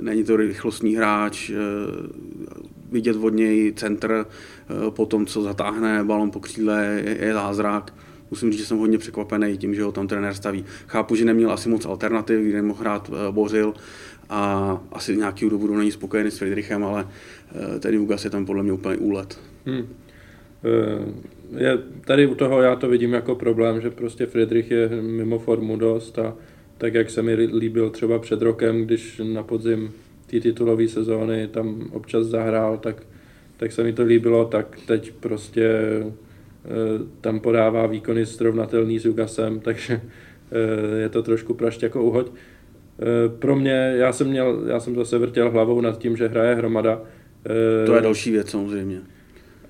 [0.00, 1.50] Není to rychlostní hráč,
[2.92, 4.26] vidět od něj centr
[4.90, 7.94] po tom, co zatáhne balon po křídle, je zázrak
[8.32, 10.64] musím říct, že jsem hodně překvapený tím, že ho tam trenér staví.
[10.86, 13.74] Chápu, že neměl asi moc alternativ, kdy nemohl hrát uh, Bořil
[14.28, 18.62] a asi nějaký důvodu není spokojený s Friedrichem, ale uh, tedy Ugas je tam podle
[18.62, 19.38] mě úplně úlet.
[19.66, 19.86] Hmm.
[21.56, 25.76] Je, tady u toho já to vidím jako problém, že prostě Friedrich je mimo formu
[25.76, 26.34] dost a
[26.78, 29.92] tak, jak se mi líbil třeba před rokem, když na podzim
[30.26, 33.02] té titulové sezóny tam občas zahrál, tak,
[33.56, 35.68] tak se mi to líbilo, tak teď prostě
[36.02, 36.12] Eh,
[37.20, 42.30] tam podává výkony srovnatelný s Jugasem, takže eh, je to trošku prašť jako uhoď.
[42.30, 46.54] Eh, pro mě, já jsem, měl, já jsem zase vrtěl hlavou nad tím, že hraje
[46.54, 47.02] hromada.
[47.86, 49.00] To je další věc samozřejmě.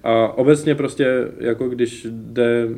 [0.03, 2.69] A obecně prostě, jako když jde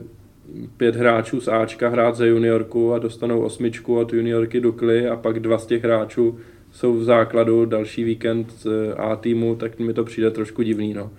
[0.77, 5.41] pět hráčů z Ačka hrát za juniorku a dostanou osmičku od juniorky Dukly a pak
[5.41, 6.39] dva z těch hráčů
[6.73, 10.95] jsou v základu další víkend z A týmu, tak mi to přijde trošku divný.
[10.95, 11.11] No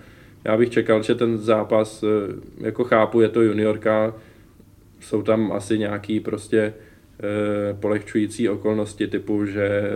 [0.46, 2.08] já bych čekal, že ten zápas, eh,
[2.58, 4.14] jako chápu, je to juniorka,
[5.00, 6.74] jsou tam asi nějaký prostě
[7.20, 9.92] eh, polehčující okolnosti typu, že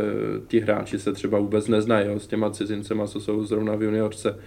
[0.48, 4.40] ti hráči se třeba vůbec neznají jo, s těma cizincema, co jsou zrovna v juniorce.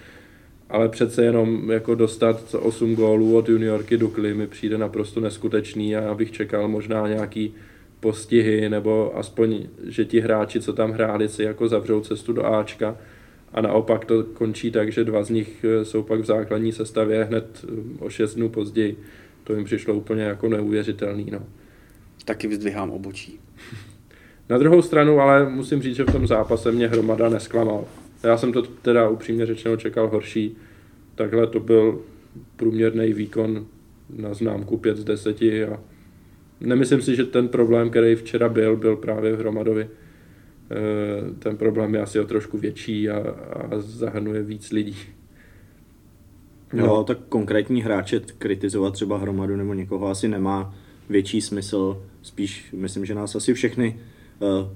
[0.68, 6.00] Ale přece jenom jako dostat 8 gólů od juniorky Dukly mi přijde naprosto neskutečný a
[6.00, 7.54] já bych čekal možná nějaký
[8.00, 12.96] postihy nebo aspoň, že ti hráči, co tam hráli, si jako zavřou cestu do Ačka
[13.52, 17.24] a naopak to končí tak, že dva z nich eh, jsou pak v základní sestavě
[17.24, 18.96] hned eh, o šest dnů později.
[19.44, 21.28] To jim přišlo úplně jako neuvěřitelný.
[21.32, 21.46] No.
[22.24, 23.40] Taky vyzdvihám obočí.
[24.48, 27.84] Na druhou stranu ale musím říct, že v tom zápase mě hromada nesklamal.
[28.22, 30.56] Já jsem to teda upřímně řečeno čekal horší.
[31.14, 32.00] Takhle to byl
[32.56, 33.66] průměrný výkon
[34.16, 35.80] na známku 5 z 10 a
[36.60, 39.88] nemyslím si, že ten problém, který včera byl, byl právě v Hromadovi.
[40.72, 43.18] Eh, ten problém je asi o trošku větší a,
[43.52, 44.96] a zahrnuje víc lidí.
[46.72, 46.86] No.
[46.86, 50.74] no, tak konkrétní hráče kritizovat třeba hromadu nebo někoho asi nemá
[51.08, 52.02] větší smysl.
[52.22, 54.00] Spíš myslím, že nás asi všechny
[54.38, 54.68] uh,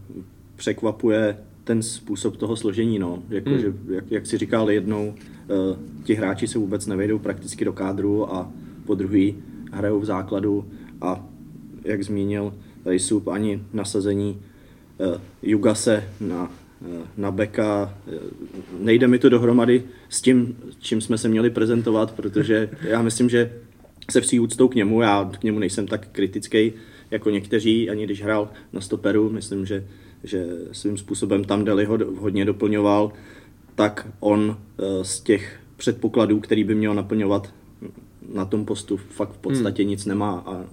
[0.57, 2.99] překvapuje ten způsob toho složení.
[2.99, 3.23] No.
[3.29, 3.59] Jako, hmm.
[3.59, 8.35] že, jak, jak si říkal jednou, uh, ti hráči se vůbec nevejdou prakticky do kádru
[8.35, 8.53] a
[8.87, 9.35] po druhý
[9.73, 10.65] hrajou v základu
[11.01, 11.27] a
[11.85, 12.55] jak zmínil
[12.85, 14.39] tady Sup, ani nasazení
[15.43, 17.95] Jugase na, uh, na beka.
[18.07, 18.15] Uh,
[18.81, 23.53] nejde mi to dohromady s tím, čím jsme se měli prezentovat, protože já myslím, že
[24.11, 26.73] se vší úctou k němu, já k němu nejsem tak kritický
[27.11, 29.87] jako někteří, ani když hrál na stoperu, myslím, že,
[30.25, 33.13] že svým způsobem tam Deli ho hodně doplňoval,
[33.75, 34.59] tak on
[35.03, 37.55] z těch předpokladů, který by měl naplňovat
[38.35, 39.91] na tom postu fakt v podstatě hmm.
[39.91, 40.65] nic nemá a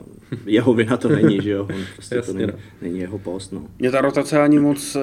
[0.46, 2.60] jeho vina to není, že jo, on prostě Jasně, to není, no.
[2.82, 3.68] není jeho post, no.
[3.80, 5.02] Mě ta rotace ani moc eh,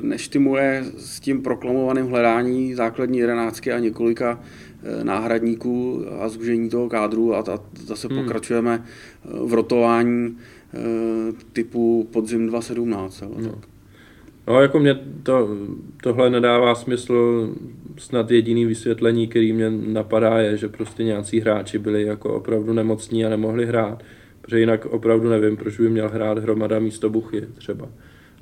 [0.00, 4.40] neštimuje s tím proklamovaným hledání základní jedenáctky a několika
[4.82, 8.18] eh, náhradníků a zúžení toho kádru a, a zase hmm.
[8.18, 10.36] pokračujeme eh, v rotování
[11.52, 13.22] typu podzim 2017.
[13.36, 13.50] No.
[13.50, 13.77] Tak.
[14.48, 15.48] No, jako mě to,
[16.02, 17.48] tohle nedává smysl,
[17.96, 23.24] snad jediný vysvětlení, který mě napadá, je, že prostě nějací hráči byli jako opravdu nemocní
[23.24, 24.02] a nemohli hrát,
[24.40, 27.88] protože jinak opravdu nevím, proč by měl hrát hromada místo Buchy třeba.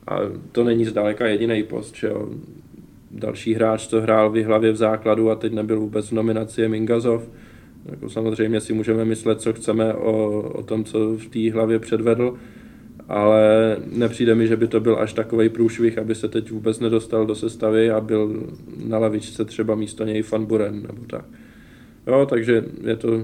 [0.06, 0.18] A
[0.52, 2.28] to není zdaleka jediný post, že jo.
[3.10, 6.68] Další hráč, co hrál v hlavě v základu a teď nebyl vůbec v nominaci, je
[6.68, 7.28] Mingazov.
[7.90, 12.36] Jako samozřejmě si můžeme myslet, co chceme o, o tom, co v té hlavě předvedl,
[13.08, 17.26] ale nepřijde mi, že by to byl až takový průšvih, aby se teď vůbec nedostal
[17.26, 18.46] do sestavy a byl
[18.86, 21.24] na lavičce třeba místo něj Van Buren nebo tak.
[22.06, 23.22] Jo, takže je to...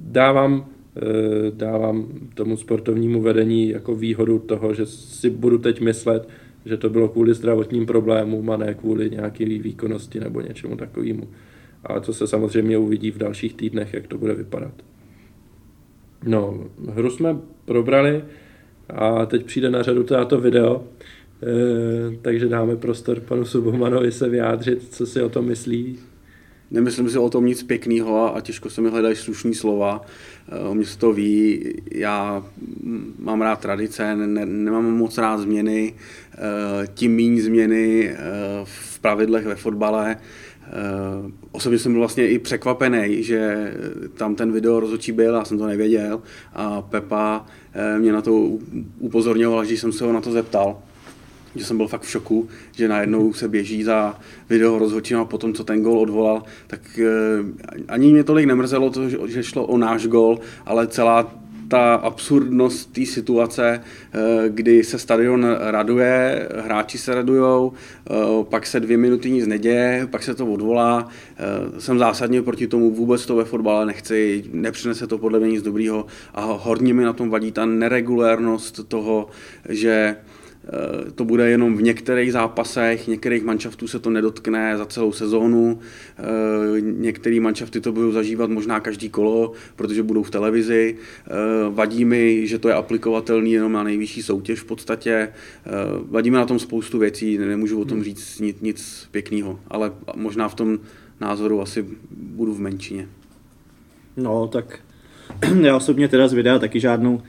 [0.00, 6.28] Dávám, eh, dávám tomu sportovnímu vedení jako výhodu toho, že si budu teď myslet,
[6.66, 11.28] že to bylo kvůli zdravotním problémům a ne kvůli nějaké výkonnosti nebo něčemu takovému.
[11.84, 14.74] Ale to se samozřejmě uvidí v dalších týdnech, jak to bude vypadat.
[16.26, 18.24] No, hru jsme probrali
[18.90, 20.84] a teď přijde na řadu to video,
[21.42, 25.98] e, takže dáme prostor panu Subomanovi se vyjádřit, co si o tom myslí.
[26.70, 30.02] Nemyslím si o tom nic pěkného a těžko se mi hledají slušní slova.
[30.48, 32.46] Eh, o mě se to ví, já
[33.18, 35.94] mám rád tradice, ne, nemám moc rád změny,
[36.34, 36.38] eh,
[36.94, 38.16] tím méně změny
[38.64, 40.16] v pravidlech ve fotbale.
[40.64, 43.72] Uh, osobně jsem byl vlastně i překvapený, že
[44.14, 46.22] tam ten video rozhodčí byl, já jsem to nevěděl
[46.54, 48.34] a Pepa uh, mě na to
[48.98, 50.78] upozorňoval, že jsem se ho na to zeptal
[51.56, 55.54] že jsem byl fakt v šoku, že najednou se běží za video rozhodčím a potom,
[55.54, 57.46] co ten gol odvolal, tak uh,
[57.88, 63.06] ani mě tolik nemrzelo to, že šlo o náš gol, ale celá ta absurdnost té
[63.06, 69.46] situace, eh, kdy se stadion raduje, hráči se radujou, eh, pak se dvě minuty nic
[69.46, 71.08] neděje, pak se to odvolá.
[71.36, 75.62] Eh, jsem zásadně proti tomu, vůbec to ve fotbale nechci, nepřinese to podle mě nic
[75.62, 79.26] dobrýho a hodně mi na tom vadí ta neregulérnost toho,
[79.68, 80.16] že
[81.14, 85.78] to bude jenom v některých zápasech, některých manšaftů se to nedotkne za celou sezónu,
[86.18, 90.96] eh, některé manšafty to budou zažívat možná každý kolo, protože budou v televizi.
[90.96, 91.30] Eh,
[91.70, 95.28] vadí mi, že to je aplikovatelný jenom na nejvyšší soutěž v podstatě.
[96.10, 98.04] Vadí mi na tom spoustu věcí, nemůžu o tom hmm.
[98.04, 100.78] říct nic, nic pěkného, ale možná v tom
[101.20, 103.08] názoru asi budu v menšině.
[104.16, 104.78] No, tak
[105.60, 107.22] já osobně teda z videa taky žádnou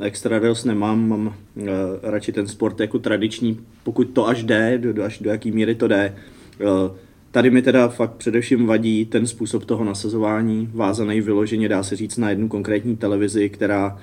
[0.00, 1.64] extra radost nemám, mám uh,
[2.02, 5.88] radši ten sport jako tradiční, pokud to až jde, do, až do jaký míry to
[5.88, 6.16] jde.
[6.60, 6.96] Uh,
[7.30, 12.16] tady mi teda fakt především vadí ten způsob toho nasazování, vázaný vyloženě, dá se říct,
[12.16, 13.98] na jednu konkrétní televizi, která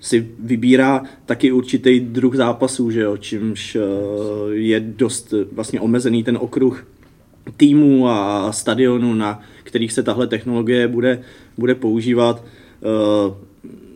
[0.00, 3.76] si vybírá taky určitý druh zápasů, že jo, čímž
[4.52, 6.86] je dost vlastně omezený ten okruh
[7.56, 11.20] týmů a stadionů, na kterých se tahle technologie bude,
[11.58, 12.44] bude používat.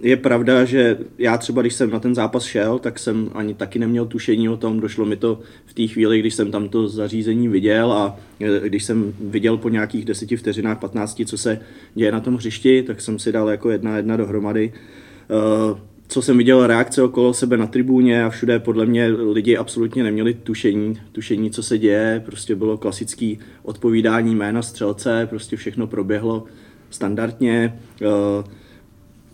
[0.03, 3.79] Je pravda, že já třeba, když jsem na ten zápas šel, tak jsem ani taky
[3.79, 7.49] neměl tušení o tom, došlo mi to v té chvíli, když jsem tam to zařízení
[7.49, 11.61] viděl a e, když jsem viděl po nějakých deseti vteřinách, 15, co se
[11.95, 14.73] děje na tom hřišti, tak jsem si dal jako jedna jedna dohromady.
[14.73, 20.03] E, co jsem viděl reakce okolo sebe na tribuně a všude podle mě lidi absolutně
[20.03, 26.45] neměli tušení, tušení, co se děje, prostě bylo klasický odpovídání jména střelce, prostě všechno proběhlo
[26.91, 27.79] standardně.
[28.01, 28.45] Uh,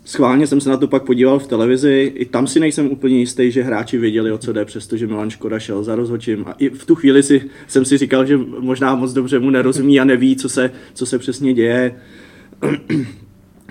[0.05, 3.51] Schválně jsem se na to pak podíval v televizi, i tam si nejsem úplně jistý,
[3.51, 6.43] že hráči věděli, o co jde, přestože Milan Škoda šel za rozhočím.
[6.47, 9.99] A i v tu chvíli si, jsem si říkal, že možná moc dobře mu nerozumí
[9.99, 11.95] a neví, co se, co se přesně děje.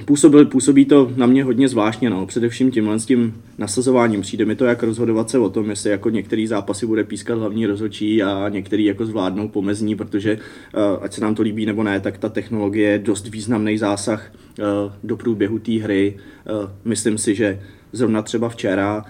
[0.04, 2.26] Působil, působí to na mě hodně zvláštně, no.
[2.26, 4.20] především tímhle s tím nasazováním.
[4.20, 7.66] Přijde mi to, jak rozhodovat se o tom, jestli jako některý zápasy bude pískat hlavní
[7.66, 12.00] rozhodčí a některý jako zvládnou pomezní, protože uh, ať se nám to líbí nebo ne,
[12.00, 14.64] tak ta technologie je dost významný zásah uh,
[15.04, 16.16] do průběhu té hry.
[16.62, 17.60] Uh, myslím si, že
[17.92, 19.04] zrovna třeba včera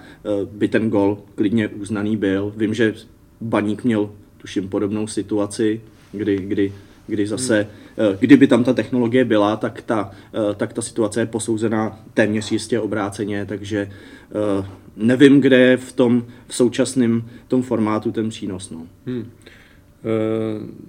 [0.51, 2.53] by ten gol klidně uznaný byl.
[2.57, 2.93] Vím, že
[3.41, 6.71] Baník měl tuším podobnou situaci, kdy, kdy
[7.07, 7.71] kdy zase, hmm.
[8.19, 12.79] Kdyby tam ta technologie byla, tak ta, eh, tak ta situace je posouzená téměř jistě
[12.79, 14.65] obráceně, takže eh,
[14.97, 18.71] nevím, kde je v tom v současném tom formátu ten přínos.
[18.71, 18.87] No.
[19.05, 19.31] Hmm.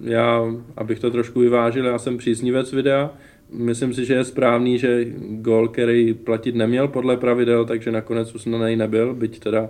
[0.03, 0.41] Já,
[0.77, 3.11] abych to trošku vyvážil, já jsem příznivec videa,
[3.51, 8.75] Myslím si, že je správný, že gol, který platit neměl podle pravidel, takže nakonec uznaný
[8.75, 9.69] nebyl, byť teda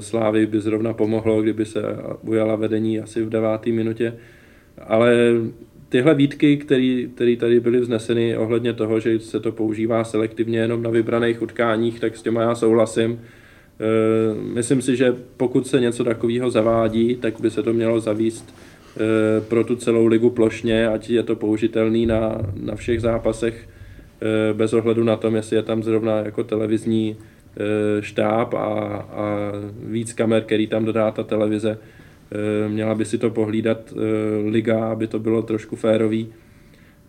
[0.00, 1.82] Slávy by zrovna pomohlo, kdyby se
[2.22, 4.14] ujala vedení asi v deváté minutě.
[4.86, 5.14] Ale
[5.96, 6.56] tyhle výtky,
[7.14, 12.00] které tady byly vzneseny ohledně toho, že se to používá selektivně jenom na vybraných utkáních,
[12.00, 13.12] tak s těma já souhlasím.
[13.12, 13.18] E,
[14.54, 19.40] myslím si, že pokud se něco takového zavádí, tak by se to mělo zavíst e,
[19.40, 23.68] pro tu celou ligu plošně, ať je to použitelný na, na všech zápasech,
[24.20, 27.16] e, bez ohledu na tom, jestli je tam zrovna jako televizní
[28.00, 28.64] štáb a,
[29.10, 29.52] a
[29.84, 31.78] víc kamer, který tam dodá ta televize,
[32.68, 36.28] měla by si to pohlídat eh, liga, aby to bylo trošku férový.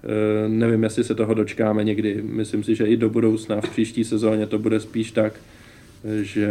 [0.04, 2.22] Eh, nevím, jestli se toho dočkáme někdy.
[2.22, 5.34] Myslím si, že i do budoucna v příští sezóně to bude spíš tak,
[6.22, 6.50] že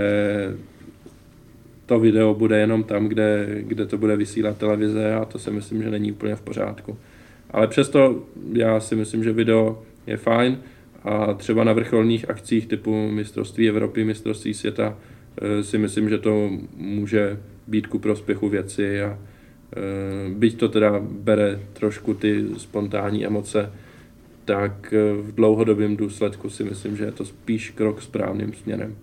[1.86, 5.82] to video bude jenom tam, kde, kde to bude vysílat televize a to si myslím,
[5.82, 6.98] že není úplně v pořádku.
[7.50, 10.58] Ale přesto já si myslím, že video je fajn
[11.04, 14.98] a třeba na vrcholných akcích typu mistrovství Evropy, mistrovství světa
[15.62, 19.18] si myslím, že to může být ku prospěchu věci a e,
[20.34, 23.72] byť to teda bere trošku ty spontánní emoce,
[24.44, 28.96] tak e, v dlouhodobém důsledku si myslím, že je to spíš krok správným směrem.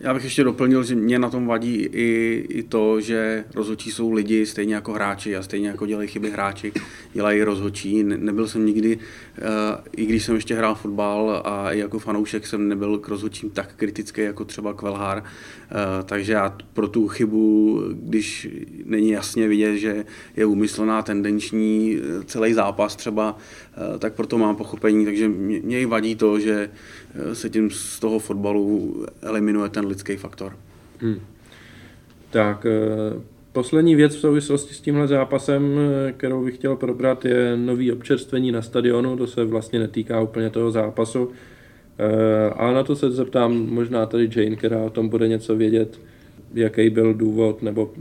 [0.00, 4.12] Já bych ještě doplnil, že mě na tom vadí i, i to, že rozhodčí jsou
[4.12, 6.72] lidi stejně jako hráči a stejně jako dělají chyby hráči,
[7.12, 8.02] dělají rozhodčí.
[8.02, 8.98] Nebyl jsem nikdy,
[9.38, 9.42] eh,
[9.96, 13.74] i když jsem ještě hrál fotbal a i jako fanoušek jsem nebyl k rozhodčím tak
[13.76, 18.48] kritický jako třeba Kvelhár, eh, takže já pro tu chybu, když
[18.84, 20.04] není jasně vidět, že
[20.36, 23.36] je umyslná tendenční eh, celý zápas třeba,
[23.98, 26.70] tak proto mám pochopení, takže mě i vadí to, že
[27.32, 30.56] se tím z toho fotbalu eliminuje ten lidský faktor.
[30.98, 31.20] Hmm.
[32.34, 33.20] Tak, eh,
[33.52, 38.52] poslední věc v souvislosti s tímhle zápasem, eh, kterou bych chtěl probrat, je nový občerstvení
[38.52, 39.16] na stadionu.
[39.16, 41.30] To se vlastně netýká úplně toho zápasu.
[41.98, 46.00] Eh, ale na to se zeptám možná tady Jane, která o tom bude něco vědět,
[46.54, 47.92] jaký byl důvod nebo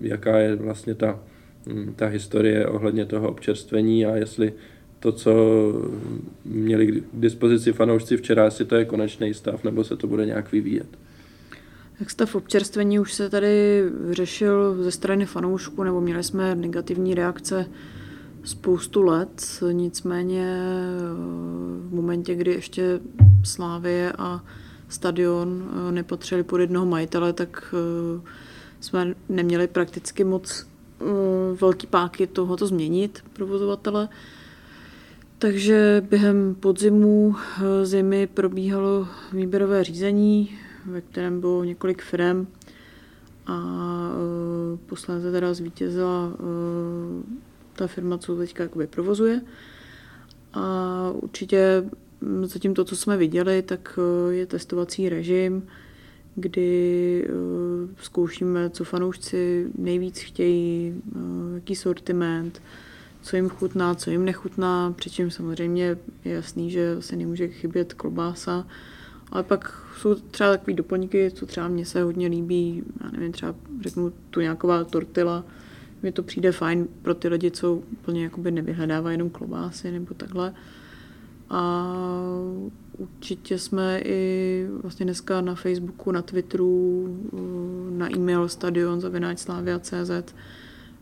[0.00, 1.18] jaká je vlastně ta,
[1.66, 4.52] hm, ta historie ohledně toho občerstvení a jestli
[5.00, 5.32] to, co
[6.44, 10.52] měli k dispozici fanoušci včera, jestli to je konečný stav, nebo se to bude nějak
[10.52, 10.88] vyvíjet.
[12.00, 17.66] Jak stav občerstvení už se tady řešil ze strany fanoušků, nebo měli jsme negativní reakce
[18.44, 20.56] spoustu let, nicméně
[21.80, 23.00] v momentě, kdy ještě
[23.44, 24.44] Slávie a
[24.88, 28.20] stadion nepatřili pod jednoho majitele, tak eh,
[28.80, 30.66] jsme neměli prakticky moc
[31.00, 31.04] eh,
[31.60, 34.08] velký páky tohoto změnit provozovatele.
[35.40, 42.46] Takže během podzimu eh, zimy probíhalo výběrové řízení, ve kterém bylo několik firm
[43.46, 43.60] a
[44.12, 47.22] eh, posléze teda zvítězila eh,
[47.72, 49.40] ta firma, co teďka jakoby provozuje.
[50.52, 51.84] A určitě
[52.22, 53.98] hm, zatím to, co jsme viděli, tak
[54.30, 55.66] je testovací režim,
[56.34, 57.28] kdy
[58.02, 60.94] zkoušíme, co fanoušci nejvíc chtějí,
[61.54, 62.60] jaký sortiment,
[63.22, 68.66] co jim chutná, co jim nechutná, přičem samozřejmě je jasný, že se nemůže chybět klobása,
[69.32, 73.54] ale pak jsou třeba takové doplňky, co třeba mně se hodně líbí, já nevím, třeba
[73.80, 75.44] řeknu tu nějaková tortila,
[76.02, 80.54] mně to přijde fajn pro ty lidi, co úplně jakoby nevyhledávají jenom klobásy nebo takhle.
[81.50, 81.94] A
[82.98, 87.08] určitě jsme i vlastně dneska na Facebooku, na Twitteru,
[87.90, 89.00] na e-mail stadion
[89.80, 90.34] CZ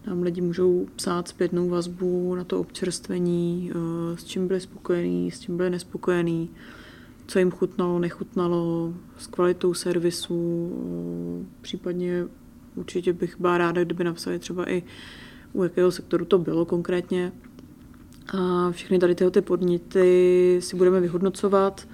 [0.08, 5.40] tam lidi můžou psát zpětnou vazbu na to občerstvení, eh, s čím byli spokojení, s
[5.40, 6.50] čím byli nespokojení,
[7.26, 10.70] co jim chutnalo, nechutnalo, s kvalitou servisu,
[11.42, 12.26] eh, případně
[12.74, 14.82] určitě bych byla ráda, kdyby napsali třeba i
[15.52, 17.32] u jakého sektoru to bylo konkrétně.
[18.38, 21.88] A všechny tady tyhle ty podněty si budeme vyhodnocovat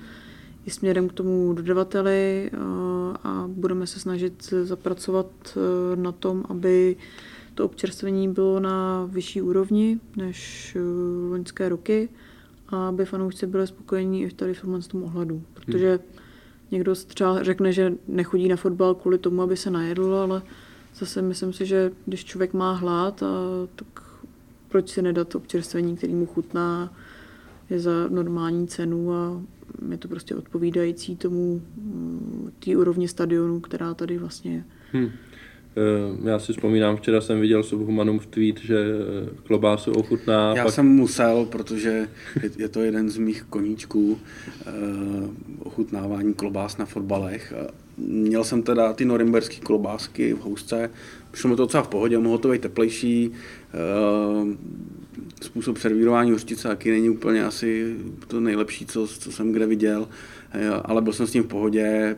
[0.67, 2.59] i směrem k tomu dodavateli eh,
[3.25, 5.59] a budeme se snažit zapracovat
[5.95, 6.97] na tom, aby
[7.55, 12.09] to občerstvení bylo na vyšší úrovni než uh, loňské roky
[12.69, 15.43] a aby fanoušci byli spokojení i tady v tom ohledu.
[15.55, 16.19] Protože hmm.
[16.71, 20.43] někdo třeba řekne, že nechodí na fotbal kvůli tomu, aby se najedl, ale
[20.95, 23.27] zase myslím si, že když člověk má hlad, a,
[23.77, 24.03] tak
[24.69, 26.95] proč si nedat občerstvení, který mu chutná,
[27.71, 29.43] je za normální cenu a
[29.91, 34.65] je to prostě odpovídající tomu mm, té úrovni stadionu, která tady vlastně je.
[34.93, 35.11] Hmm.
[35.77, 40.55] Eh, já si vzpomínám, včera jsem viděl Subhumanum v tweet, že eh, klobásu ochutná.
[40.57, 40.75] Já pak...
[40.75, 42.09] jsem musel, protože
[42.59, 44.19] je to jeden z mých koníčků
[44.67, 44.71] eh,
[45.59, 47.53] ochutnávání klobás na fotbalech.
[47.99, 50.91] Měl jsem teda ty norimberské klobásky v housce,
[51.31, 53.33] přišlo mi to docela v pohodě, mohlo to být teplejší.
[55.43, 60.09] Způsob servírování hořčice taky není úplně asi to nejlepší, co, co jsem kde viděl,
[60.85, 62.17] ale byl jsem s tím v pohodě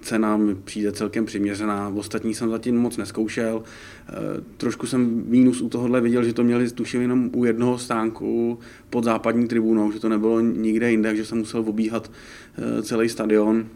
[0.00, 1.88] cena mi přijde celkem přiměřená.
[1.88, 3.62] Ostatní jsem zatím moc neskoušel.
[4.08, 4.12] Eh,
[4.56, 8.58] trošku jsem mínus u tohohle viděl, že to měli tuším jenom u jednoho stánku
[8.90, 12.10] pod západní tribunou, že to nebylo nikde jinde, že jsem musel obíhat
[12.58, 13.66] eh, celý stadion,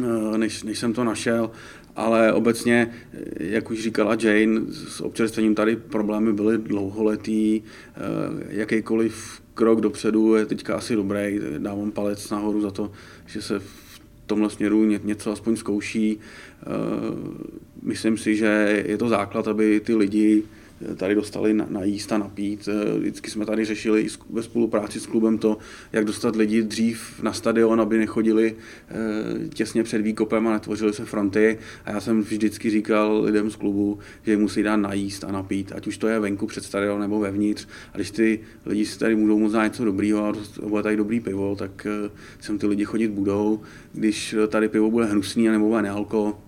[0.00, 1.50] eh, než, než jsem to našel.
[1.96, 2.90] Ale obecně,
[3.40, 7.62] jak už říkala Jane, s občerstvením tady problémy byly dlouholetý.
[8.48, 11.40] Jakýkoliv krok dopředu je teďka asi dobrý.
[11.58, 12.92] Dávám palec nahoru za to,
[13.26, 13.60] že se
[14.30, 16.18] tomhle směru něco aspoň zkouší.
[16.18, 16.66] Eh,
[17.82, 20.42] myslím si, že je to základ, aby ty lidi
[20.96, 22.68] tady dostali na, jíst a napít.
[22.68, 25.58] Eh, vždycky jsme tady řešili ve spolupráci s klubem to,
[25.92, 28.56] jak dostat lidi dřív na stadion, aby nechodili
[28.88, 31.58] eh, těsně před výkopem a netvořili se fronty.
[31.84, 35.86] A já jsem vždycky říkal lidem z klubu, že musí dát najíst a napít, ať
[35.86, 37.68] už to je venku před stadion nebo vevnitř.
[37.92, 40.32] A když ty lidi si tady můžou moc něco dobrýho a
[40.68, 42.10] bude tady dobrý pivo, tak eh,
[42.40, 43.60] sem ty lidi chodit budou.
[43.92, 46.38] Když tady pivo bude hnusný a nebo bude nealko,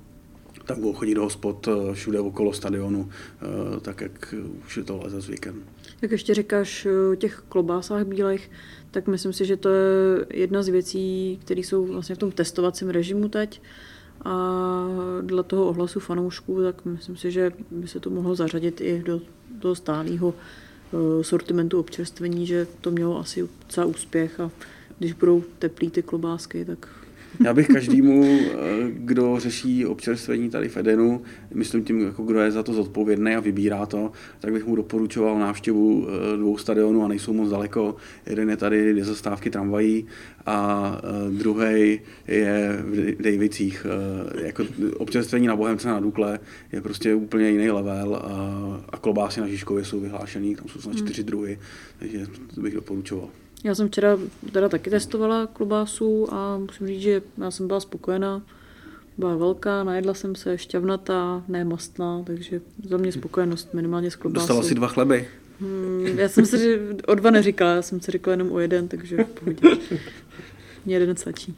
[0.66, 4.34] tak budou chodit do hospod eh, všude okolo stadionu, eh, tak jak
[4.66, 5.62] už je to leze zvykem.
[6.02, 8.50] Jak ještě říkáš o těch klobásách bílých,
[8.90, 12.88] tak myslím si, že to je jedna z věcí, které jsou vlastně v tom testovacím
[12.88, 13.62] režimu teď.
[14.24, 14.86] a
[15.20, 19.20] dle toho ohlasu fanoušků, tak myslím si, že by se to mohlo zařadit i do
[19.58, 24.50] toho stálého eh, sortimentu občerstvení, že to mělo asi docela úspěch a
[24.98, 26.88] když budou teplý ty klobásky, tak
[27.40, 28.56] já bych každému, eh,
[28.88, 31.22] kdo řeší občerstvení tady v Edenu,
[31.54, 35.38] myslím tím, jako kdo je za to zodpovědný a vybírá to, tak bych mu doporučoval
[35.38, 37.96] návštěvu eh, dvou stadionů a nejsou moc daleko.
[38.26, 40.06] Jeden je tady dvě zastávky tramvají
[40.46, 43.86] a eh, druhý je v Davicích.
[44.42, 44.64] Jako
[44.96, 46.40] občerstvení na Bohemce na Dukle
[46.72, 50.96] je prostě úplně jiný level a, a klobásy na Žižkově jsou vyhlášený, tam jsou snad
[50.96, 51.26] čtyři hmm.
[51.26, 51.58] druhy,
[51.98, 53.28] takže to bych doporučoval.
[53.64, 54.18] Já jsem včera
[54.52, 58.42] teda taky testovala klobásu a musím říct, že já jsem byla spokojená.
[59.18, 64.46] Byla velká, najedla jsem se šťavnatá, ne mastná, takže za mě spokojenost minimálně s klobásou.
[64.46, 65.28] Dostala si dva chleby?
[65.60, 69.24] Hmm, já jsem si o dva neříkala, já jsem si říkala jenom o jeden, takže
[69.24, 69.76] v pohodě.
[70.86, 71.54] Mě jeden stačí.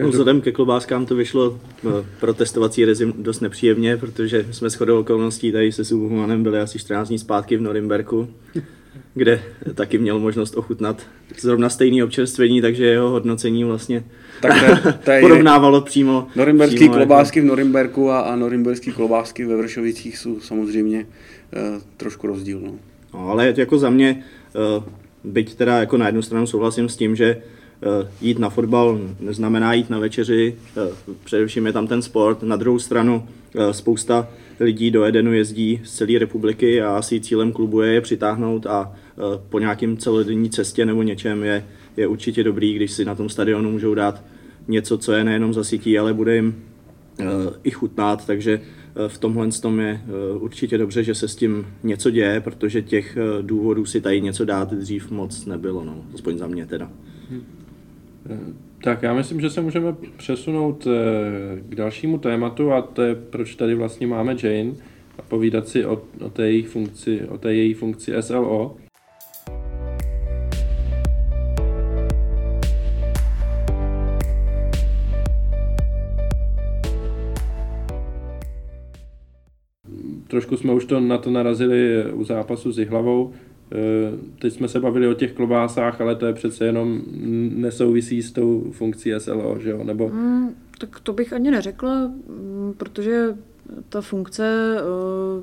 [0.00, 4.74] No, vzhledem ke klobáskám to vyšlo eh, pro testovací rezim dost nepříjemně, protože jsme s
[4.74, 8.28] chodou okolností tady se Subhumanem byli asi 14 dní zpátky v Norimberku
[9.14, 9.42] kde
[9.74, 11.02] taky měl možnost ochutnat
[11.40, 14.04] zrovna stejné občerstvení, takže jeho hodnocení vlastně
[14.40, 16.26] tak to, to je porovnávalo přímo.
[16.36, 17.46] Norimberský přímo klobásky jako...
[17.46, 22.60] v Norimberku a, a norimberský klobásky ve Vršovicích jsou samozřejmě uh, trošku rozdíl.
[22.60, 22.72] No.
[23.14, 23.28] no.
[23.28, 24.24] ale jako za mě,
[24.76, 24.84] uh,
[25.24, 29.72] byť teda jako na jednu stranu souhlasím s tím, že uh, jít na fotbal neznamená
[29.72, 34.28] jít na večeři, uh, především je tam ten sport, na druhou stranu uh, spousta
[34.60, 38.92] lidí do Edenu jezdí z celé republiky a asi cílem klubu je je přitáhnout a
[38.92, 41.64] e, po nějakém celodenní cestě nebo něčem je,
[41.96, 44.24] je určitě dobrý, když si na tom stadionu můžou dát
[44.68, 46.62] něco, co je nejenom zasytí, ale bude jim
[47.18, 47.24] e,
[47.64, 50.00] i chutnat, takže e, v tomhle tom je
[50.38, 54.72] určitě dobře, že se s tím něco děje, protože těch důvodů si tady něco dát
[54.72, 56.90] dřív moc nebylo, no, aspoň za mě teda.
[57.30, 57.44] Hmm.
[58.82, 63.54] Tak já myslím, že se můžeme přesunout eh, k dalšímu tématu a to je, proč
[63.54, 64.72] tady vlastně máme Jane
[65.18, 68.76] a povídat si o, o té její funkci, o té její funkci SLO.
[80.26, 83.32] Trošku jsme už to na to narazili u zápasu s Jihlavou,
[84.38, 87.02] teď jsme se bavili o těch klobásách, ale to je přece jenom
[87.54, 89.84] nesouvisí s tou funkcí SLO, že jo?
[89.84, 90.08] Nebo...
[90.08, 93.36] Mm, tak to bych ani neřekla, mm, protože
[93.88, 95.42] ta funkce eh,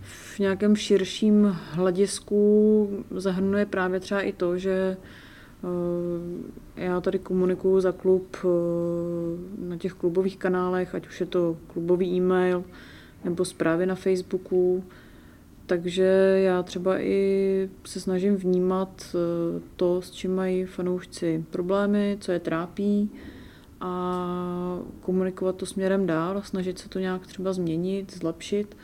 [0.00, 4.96] v nějakém širším hledisku zahrnuje právě třeba i to, že
[6.76, 8.36] eh, já tady komunikuju za klub
[9.58, 12.64] na těch klubových kanálech, ať už je to klubový e-mail
[13.24, 14.84] nebo zprávy na Facebooku,
[15.72, 16.04] takže
[16.44, 22.40] já třeba i se snažím vnímat eh, to, s čím mají fanoušci problémy, co je
[22.40, 23.10] trápí
[23.80, 28.76] a komunikovat to směrem dál a snažit se to nějak třeba změnit, zlepšit.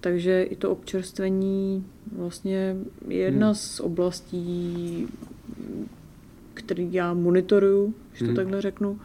[0.00, 2.76] Takže i to občerstvení vlastně
[3.08, 3.54] je jedna hmm.
[3.54, 5.08] z oblastí,
[6.54, 8.36] který já monitoruju, když to hmm.
[8.36, 9.00] takhle řeknu,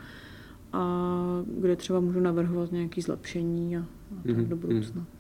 [0.74, 4.50] a kde třeba můžu navrhovat nějaké zlepšení a, a tak hmm.
[4.50, 5.02] do budoucna.
[5.02, 5.19] Hmm.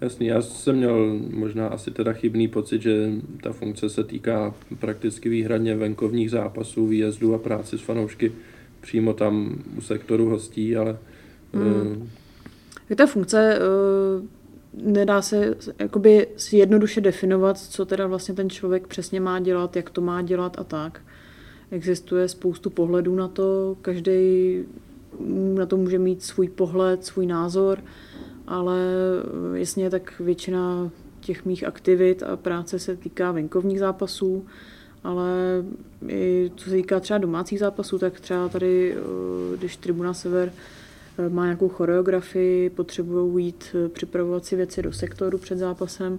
[0.00, 3.10] Jasný, já jsem měl možná asi teda chybný pocit, že
[3.42, 8.32] ta funkce se týká prakticky výhradně venkovních zápasů, výjezdů a práci s fanoušky
[8.80, 10.98] přímo tam u sektoru hostí, ale...
[11.54, 12.08] Hmm.
[12.90, 19.20] Uh, ta funkce uh, nedá se jakoby jednoduše definovat, co teda vlastně ten člověk přesně
[19.20, 21.00] má dělat, jak to má dělat a tak.
[21.70, 24.58] Existuje spoustu pohledů na to, každý
[25.54, 27.78] na to může mít svůj pohled, svůj názor
[28.46, 28.78] ale
[29.54, 30.90] eh, jasně tak většina
[31.20, 34.46] těch mých aktivit a práce se týká venkovních zápasů,
[35.04, 35.30] ale
[36.08, 40.52] i co se týká třeba domácích zápasů, tak třeba tady, eh, když Tribuna Sever
[41.18, 46.18] eh, má nějakou choreografii, potřebují jít připravovat si věci do sektoru před zápasem,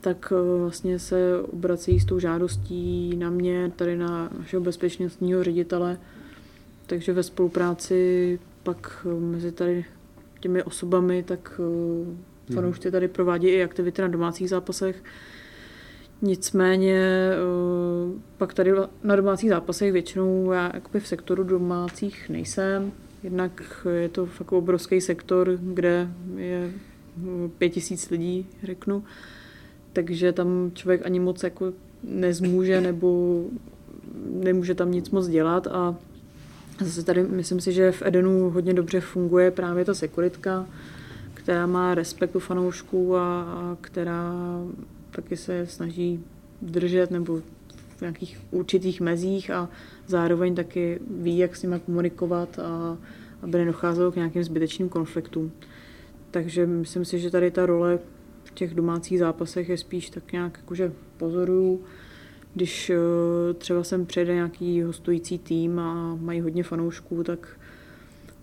[0.00, 5.98] tak vlastně se obrací s tou žádostí na mě, tady na našeho bezpečnostního ředitele,
[6.86, 9.84] takže ve spolupráci pak mezi tady
[10.40, 11.60] těmi osobami, tak
[12.54, 15.02] fanoušci tady provádí i aktivity na domácích zápasech.
[16.22, 17.30] Nicméně
[18.10, 18.72] uh, pak tady
[19.02, 22.92] na domácích zápasech většinou já jakoby v sektoru domácích nejsem.
[23.22, 26.72] Jednak je to fakt obrovský sektor, kde je
[27.22, 29.04] uh, pět tisíc lidí, řeknu.
[29.92, 31.72] Takže tam člověk ani moc jako
[32.04, 33.44] nezmůže nebo
[34.30, 35.96] nemůže tam nic moc dělat a
[36.84, 40.66] Zase tady myslím si, že v Edenu hodně dobře funguje právě ta sekuritka,
[41.34, 44.32] která má respekt u fanoušků a, a která
[45.10, 46.24] taky se snaží
[46.62, 47.40] držet nebo
[47.96, 49.68] v nějakých určitých mezích a
[50.06, 52.98] zároveň taky ví, jak s nimi komunikovat a,
[53.42, 55.52] aby nedocházelo k nějakým zbytečným konfliktům.
[56.30, 57.98] Takže myslím si, že tady ta role
[58.44, 61.84] v těch domácích zápasech je spíš tak nějak jakože pozoruju.
[62.54, 67.60] Když eh, třeba sem přijde nějaký hostující tým a mají hodně fanoušků, tak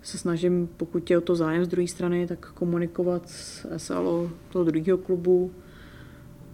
[0.02, 4.66] se snažím, pokud je o to zájem z druhé strany, tak komunikovat s SLO toho
[4.66, 5.52] druhého klubu.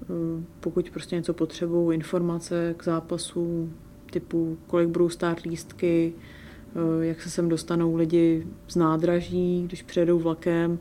[0.02, 3.70] Eh, pokud prostě něco potřebují, informace k zápasu,
[4.12, 6.14] typu kolik budou stát lístky,
[6.76, 10.80] eh, jak se sem dostanou lidi z nádraží, když přijedou vlakem,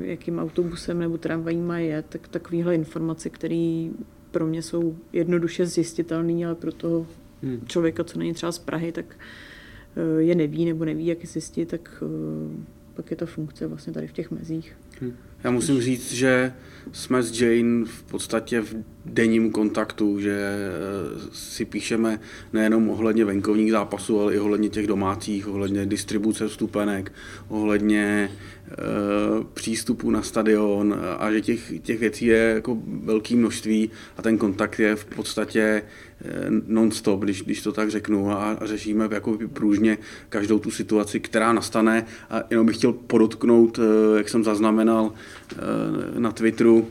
[0.00, 3.88] jakým autobusem nebo tramvají mají jet, tak takovéhle informace, které
[4.32, 7.06] pro mě jsou jednoduše zjistitelné, ale pro toho
[7.42, 7.60] hmm.
[7.66, 9.16] člověka, co není třeba z Prahy, tak
[9.96, 12.02] eh, je neví nebo neví, jak je zjistit, tak
[12.94, 14.76] pak je ta funkce vlastně tady v těch mezích.
[15.00, 15.12] Hmm.
[15.44, 16.52] Já musím říct, že
[16.92, 18.74] jsme s Jane v podstatě v
[19.04, 22.20] denním kontaktu, že eh, si píšeme
[22.52, 27.12] nejenom ohledně venkovních zápasů, ale i ohledně těch domácích, ohledně distribuce vstupenek,
[27.48, 28.30] ohledně
[28.70, 28.74] e,
[29.54, 34.78] přístupu na stadion a že těch, těch věcí je jako velké množství a ten kontakt
[34.78, 35.82] je v podstatě
[36.24, 41.20] eh, non-stop, když, když to tak řeknu a, a řešíme jako průžně každou tu situaci,
[41.20, 42.04] která nastane.
[42.30, 43.80] A jenom bych chtěl podotknout,
[44.16, 45.12] jak jsem zaznamenal
[46.18, 46.88] na Twitteru,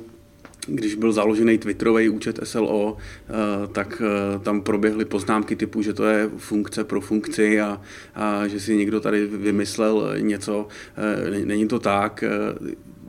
[0.68, 3.34] když byl založený Twitterový účet SLO, eh,
[3.68, 7.82] tak eh, tam proběhly poznámky typu, že to je funkce pro funkci a,
[8.16, 10.68] a že si někdo tady vymyslel něco.
[10.98, 12.24] Eh, není to tak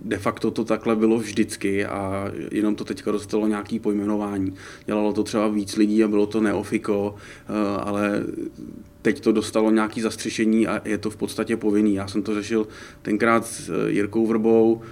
[0.04, 4.54] de facto to takhle bylo vždycky a jenom to teďka dostalo nějaký pojmenování.
[4.86, 7.14] Dělalo to třeba víc lidí a bylo to neofiko,
[7.78, 8.24] ale
[9.02, 11.94] teď to dostalo nějaký zastřešení a je to v podstatě povinný.
[11.94, 12.68] Já jsem to řešil
[13.02, 14.82] tenkrát s Jirkou Vrbou,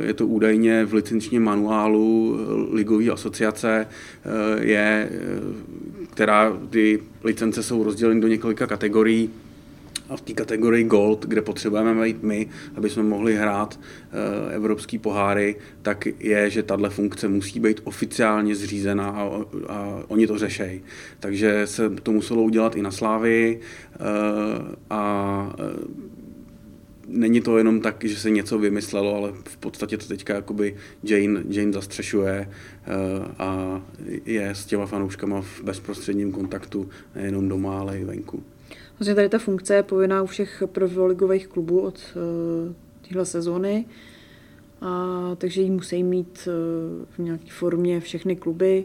[0.00, 2.36] je to údajně v licenčním manuálu
[2.72, 3.86] Ligové asociace,
[4.60, 5.10] je,
[6.10, 9.30] která ty licence jsou rozděleny do několika kategorií.
[10.08, 14.98] A v té kategorii Gold, kde potřebujeme být my, aby jsme mohli hrát uh, evropský
[14.98, 19.30] poháry, tak je, že tahle funkce musí být oficiálně zřízena a,
[19.68, 20.80] a oni to řešejí.
[21.20, 26.18] Takže se to muselo udělat i na Slávii uh, a uh,
[27.08, 31.40] není to jenom tak, že se něco vymyslelo, ale v podstatě to teďka jakoby Jane,
[31.48, 32.50] Jane zastřešuje
[33.38, 33.82] a
[34.24, 38.42] je s těma fanouškama v bezprostředním kontaktu nejenom doma, ale i venku.
[38.98, 42.74] Vlastně tady ta funkce je povinná u všech prvoligových klubů od uh,
[43.08, 43.84] téhle sezóny,
[44.80, 48.84] a, takže ji musí mít uh, v nějaké formě všechny kluby.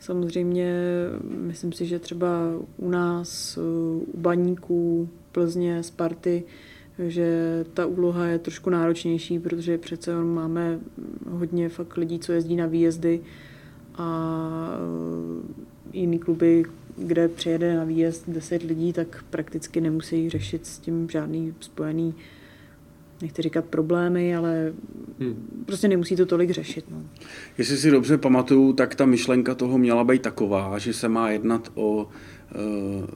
[0.00, 0.74] Samozřejmě
[1.28, 2.28] myslím si, že třeba
[2.76, 6.44] u nás, uh, u Baníků, Plzně, Sparty,
[6.98, 10.80] že ta úloha je trošku náročnější, protože přece máme
[11.30, 13.20] hodně fakt lidí, co jezdí na výjezdy
[13.94, 14.80] a
[15.92, 16.64] jiný kluby,
[16.96, 22.14] kde přijede na výjezd 10 lidí, tak prakticky nemusí řešit s tím žádný spojený,
[23.22, 24.72] nechci říkat problémy, ale
[25.20, 25.64] hmm.
[25.66, 26.84] prostě nemusí to tolik řešit.
[26.90, 27.02] No.
[27.58, 31.72] Jestli si dobře pamatuju, tak ta myšlenka toho měla být taková, že se má jednat
[31.74, 33.06] o uh,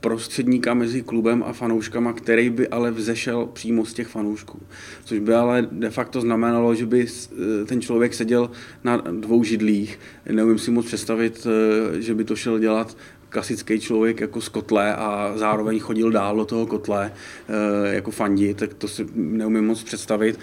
[0.00, 4.60] prostředníka mezi klubem a fanouškama, který by ale vzešel přímo z těch fanoušků.
[5.04, 8.50] Což by ale de facto znamenalo, že by eh, ten člověk seděl
[8.84, 9.98] na dvou židlích.
[10.32, 12.96] Neumím si moc představit, eh, že by to šel dělat
[13.28, 18.56] klasický člověk jako z kotle a zároveň chodil dál do toho kotle eh, jako fandit,
[18.56, 20.38] tak to si neumím moc představit.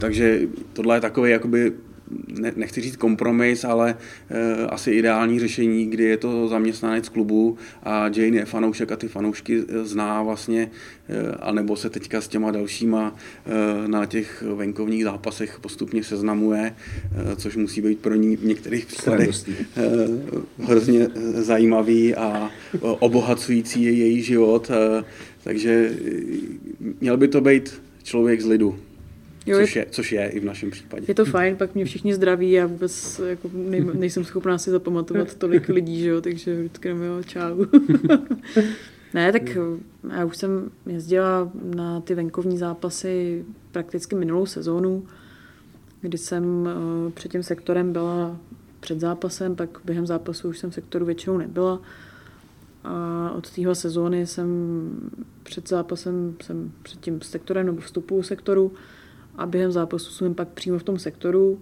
[0.00, 0.40] Takže
[0.72, 1.72] tohle je takový jakoby
[2.40, 3.96] ne, nechci říct kompromis, ale
[4.30, 9.08] e, asi ideální řešení, kdy je to zaměstnanec klubu a Jane je fanoušek a ty
[9.08, 10.70] fanoušky eh, zná vlastně,
[11.08, 13.16] e, anebo se teďka s těma dalšíma
[13.84, 16.74] e, na těch venkovních zápasech postupně seznamuje,
[17.32, 19.60] e, což musí být pro ní v některých příkladech e,
[20.58, 22.50] hrozně zajímavý a
[22.80, 24.70] obohacující její život.
[24.70, 25.04] E,
[25.44, 25.92] takže
[27.00, 28.78] měl by to být člověk z lidu.
[29.46, 31.04] Jo, což, je, což je i v našem případě.
[31.08, 35.34] Je to fajn, pak mě všichni zdraví a vůbec jako nej, nejsem schopná si zapamatovat
[35.34, 37.64] tolik lidí, že jo, takže vždycky jo, čau.
[39.14, 39.42] ne, tak
[40.16, 45.06] já už jsem jezdila na ty venkovní zápasy prakticky minulou sezónu,
[46.00, 48.36] kdy jsem eh, před tím sektorem byla
[48.80, 51.80] před zápasem, pak během zápasu už jsem v sektoru většinou nebyla.
[52.84, 54.48] A od téhle sezóny jsem
[55.42, 58.72] před zápasem, jsem před tím sektorem nebo vstupu sektoru,
[59.40, 61.60] a během zápasu jsem pak přímo v tom sektoru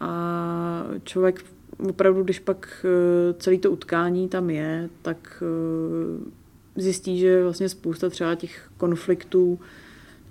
[0.00, 1.44] a člověk
[1.88, 8.10] opravdu, když pak eh, celý to utkání tam je, tak eh, zjistí, že vlastně spousta
[8.10, 9.60] třeba těch konfliktů,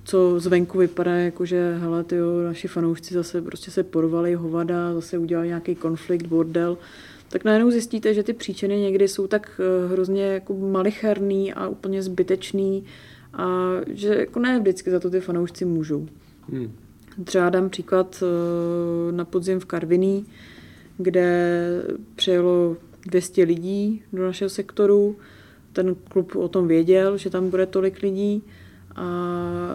[0.04, 5.18] co zvenku vypadá, jako že hele, tyjo, naši fanoušci zase prostě se porvali hovada, zase
[5.18, 6.78] udělali nějaký konflikt, bordel,
[7.30, 12.04] tak najednou zjistíte, že ty příčiny někdy jsou tak eh, hrozně jako malicherný a úplně
[12.04, 12.86] zbytečný
[13.34, 16.08] A že jako ne vždycky za to ty fanoušci můžou.
[16.50, 16.72] Hmm.
[17.24, 20.26] Třeba dám příklad eh, na podzim v Karviní,
[20.98, 21.58] kde
[22.16, 25.16] přijelo 200 lidí do našeho sektoru.
[25.74, 28.44] Ten klub o tom věděl, že tam bude tolik lidí
[28.96, 29.06] a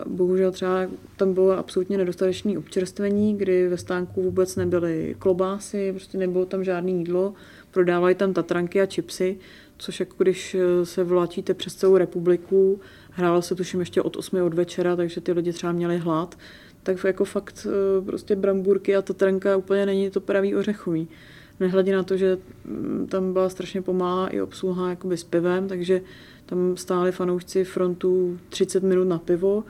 [0.07, 0.79] bohužel třeba
[1.17, 6.91] tam bylo absolutně nedostatečné občerstvení, kdy ve stánku vůbec nebyly klobásy, prostě nebylo tam žádné
[6.91, 7.35] jídlo,
[7.71, 9.39] prodávali tam tatranky a čipsy,
[9.79, 12.81] což jako když se vláčíte přes celou republiku,
[13.17, 16.39] hrálo se tuším ještě od 8 od večera, takže ty lidi třeba měli hlad,
[16.83, 21.09] tak jako fakt eh, prostě bramburky a tatranka úplně není to pravý ořechový.
[21.61, 26.01] Nehledě na to, že mm, tam byla strašně pomalá i obsluha jakoby s pivem, takže
[26.47, 29.65] tam stáli fanoušci frontu 30 minut na pivo.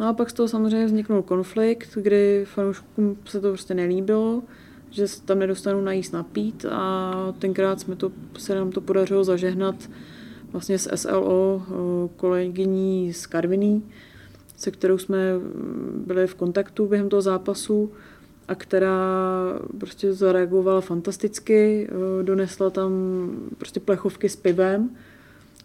[0.00, 4.42] No a pak z toho samozřejmě vzniknul konflikt, kdy fanouškům se to prostě nelíbilo,
[4.90, 9.90] že se tam nedostanou najíst napít a tenkrát jsme to, se nám to podařilo zažehnat
[10.56, 13.82] vlastně s SLO eh, kolegyní z Karviní,
[14.56, 15.18] se kterou jsme
[16.06, 17.92] byli v kontaktu během toho zápasu
[18.48, 18.98] a která
[19.78, 22.92] prostě zareagovala fantasticky, eh, donesla tam
[23.58, 24.90] prostě plechovky s pivem,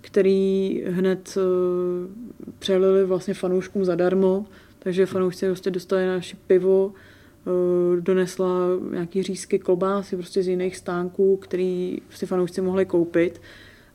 [0.02, 1.42] který hned eh,
[2.60, 4.46] přelili vlastně fanouškům zadarmo,
[4.80, 6.94] takže fanoušci prostě dostali naše pivo,
[8.00, 8.50] donesla
[8.92, 13.42] nějaký řízky klobásy prostě z jiných stánků, který si fanoušci mohli koupit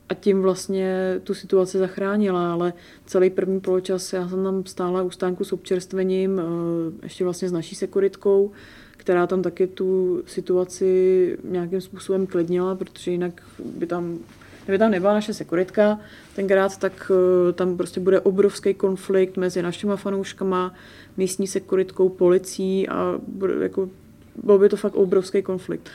[0.09, 2.73] a tím vlastně tu situaci zachránila, ale
[3.07, 6.41] celý první poločas já jsem tam stála u stánku s občerstvením,
[7.03, 8.53] ještě vlastně s naší sekuritkou,
[9.07, 14.19] která tam taky tu situaci nějakým způsobem klidnila, protože jinak by tam,
[14.65, 16.01] kdyby tam nebyla naše sekuritka
[16.37, 20.75] tenkrát, tak eh, tam prostě bude obrovský konflikt mezi našimi fanouškama,
[21.17, 23.21] místní sekuritkou, policií a
[23.63, 23.89] jako,
[24.43, 25.91] byl by to fakt obrovský konflikt.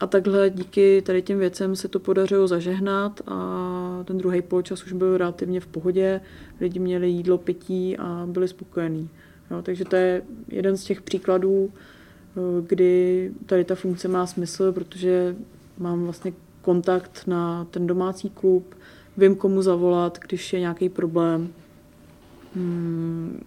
[0.00, 4.92] A takhle díky tady těm věcem se to podařilo zažehnat a ten druhý poločas už
[4.92, 6.20] byl relativně v pohodě,
[6.60, 9.08] lidi měli jídlo, pití a byli spokojení.
[9.50, 11.72] Jo, takže to je jeden z těch příkladů,
[12.66, 15.36] kdy tady ta funkce má smysl, protože
[15.78, 16.32] mám vlastně
[16.62, 18.74] kontakt na ten domácí klub,
[19.16, 21.52] vím, komu zavolat, když je nějaký problém.
[22.54, 23.44] Hmm.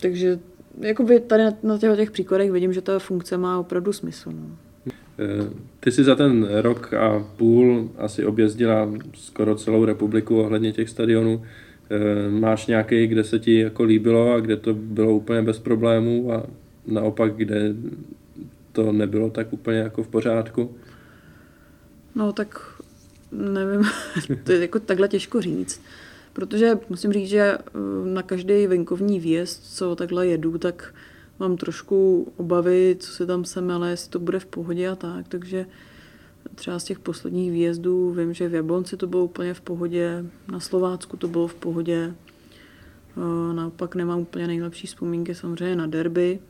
[0.00, 0.38] Takže
[0.80, 4.32] jakoby tady na, na těch, těch příkladech vidím, že ta funkce má opravdu smysl.
[4.32, 4.67] No.
[5.18, 5.50] Eh,
[5.80, 11.42] ty si za ten rok a půl asi objezdila skoro celou republiku ohledně těch stadionů.
[11.90, 16.32] Eh, máš nějaký, kde se ti jako líbilo a kde to bylo úplně bez problémů
[16.32, 16.46] a
[16.86, 17.74] naopak, kde
[18.72, 20.76] to nebylo tak úplně jako v pořádku?
[22.14, 22.60] No tak
[23.32, 23.82] nevím,
[24.44, 25.82] to je jako takhle těžko říct.
[26.32, 27.58] Protože musím říct, že eh,
[28.04, 30.94] na každý venkovní výjezd, co takhle jedu, tak
[31.40, 35.28] mám trošku obavy, co se tam semele, jestli to bude v pohodě a tak.
[35.28, 35.66] Takže
[36.54, 40.60] třeba z těch posledních výjezdů vím, že v Jablonci to bylo úplně v pohodě, na
[40.60, 42.14] Slovácku to bylo v pohodě.
[43.16, 46.40] Eh, naopak nemám úplně nejlepší vzpomínky samozřejmě na derby,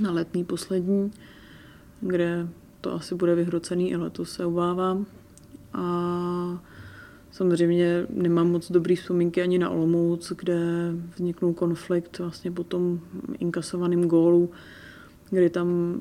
[0.00, 1.12] na letní poslední,
[2.00, 2.48] kde
[2.80, 5.06] to asi bude vyhrocený i letos, se obávám.
[5.72, 6.62] A
[7.36, 10.58] samozřejmě nemám moc dobrý vzpomínky ani na Olomouc, kde
[11.14, 13.00] vzniknul konflikt vlastně po tom
[13.38, 14.50] inkasovaném gólu,
[15.30, 16.00] kdy tam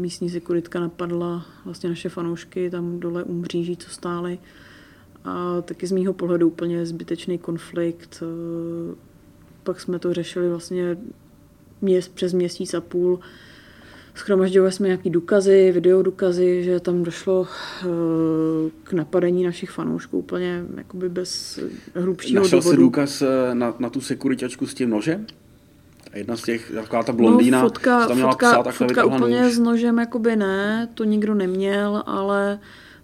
[0.00, 4.38] místní sekuritka napadla vlastně naše fanoušky tam dole u mříží, co stály.
[5.24, 8.22] A taky z mýho pohledu úplně zbytečný konflikt.
[9.62, 10.98] Pak jsme to řešili vlastně
[11.80, 13.20] měs, přes měsíc a půl.
[14.16, 17.46] Schromažďovali jsme nějaký důkazy, videodukazy, že tam došlo
[17.82, 17.86] eh,
[18.82, 21.60] k napadení našich fanoušků úplně jakoby bez
[21.94, 22.76] hrubšího Našel důvodu.
[22.76, 25.26] jsi důkaz eh, na, na tu sekuritačku s tím nožem?
[26.12, 29.42] A jedna z těch, taková ta blondýna, no, fotka, tam měla fotka, psa, fotka úplně
[29.42, 29.52] nůž.
[29.52, 32.58] s nožem jakoby ne, to nikdo neměl, ale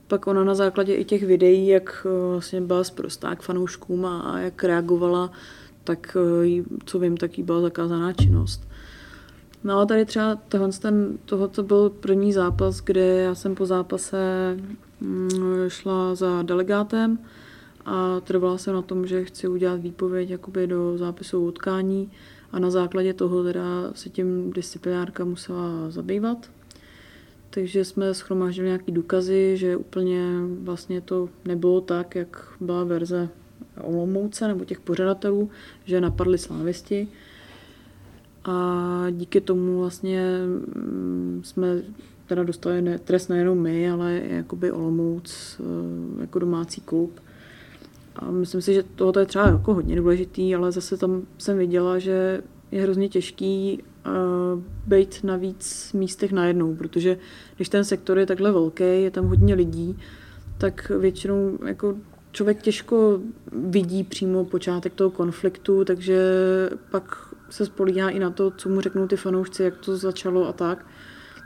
[0.06, 4.38] pak ona na základě i těch videí, jak eh, vlastně byla zprostá k fanouškům a,
[4.38, 5.32] jak reagovala,
[5.84, 8.71] tak eh, co vím, tak jí byla zakázaná činnost.
[9.64, 14.16] No a tady třeba tohle, ten, tohoto byl první zápas, kde já jsem po zápase
[15.00, 15.30] mm,
[15.68, 17.18] šla za delegátem
[17.84, 22.10] a trvala jsem na tom, že chci udělat výpověď jakoby do zápisu utkání
[22.52, 26.50] a na základě toho teda se tím disciplinárka musela zabývat.
[27.50, 30.26] Takže jsme schromáždili nějaký důkazy, že úplně
[30.62, 33.28] vlastně to nebylo tak, jak byla verze
[33.80, 35.50] Olomouce nebo těch pořadatelů,
[35.84, 37.08] že napadli slávisti.
[38.45, 41.82] A díky tomu vlastně mm, jsme
[42.26, 47.20] teda dostali ne, trest nejenom my, ale jakoby Olomouc eh, jako domácí klub.
[48.16, 51.99] A myslím si, že tohle je třeba jako hodně důležitý, ale zase tam jsem viděla,
[51.99, 57.18] že je hrozně těžký uh, být na víc místech najednou, protože
[57.57, 59.99] když ten sektor je takhle velký, je tam hodně lidí,
[60.59, 61.95] tak většinou jako
[62.32, 63.20] člověk těžko
[63.53, 66.20] vidí přímo počátek toho konfliktu, takže
[66.90, 70.53] pak se spolíhá i na to, co mu řeknou ty fanoušci, jak to začalo a
[70.53, 70.86] tak.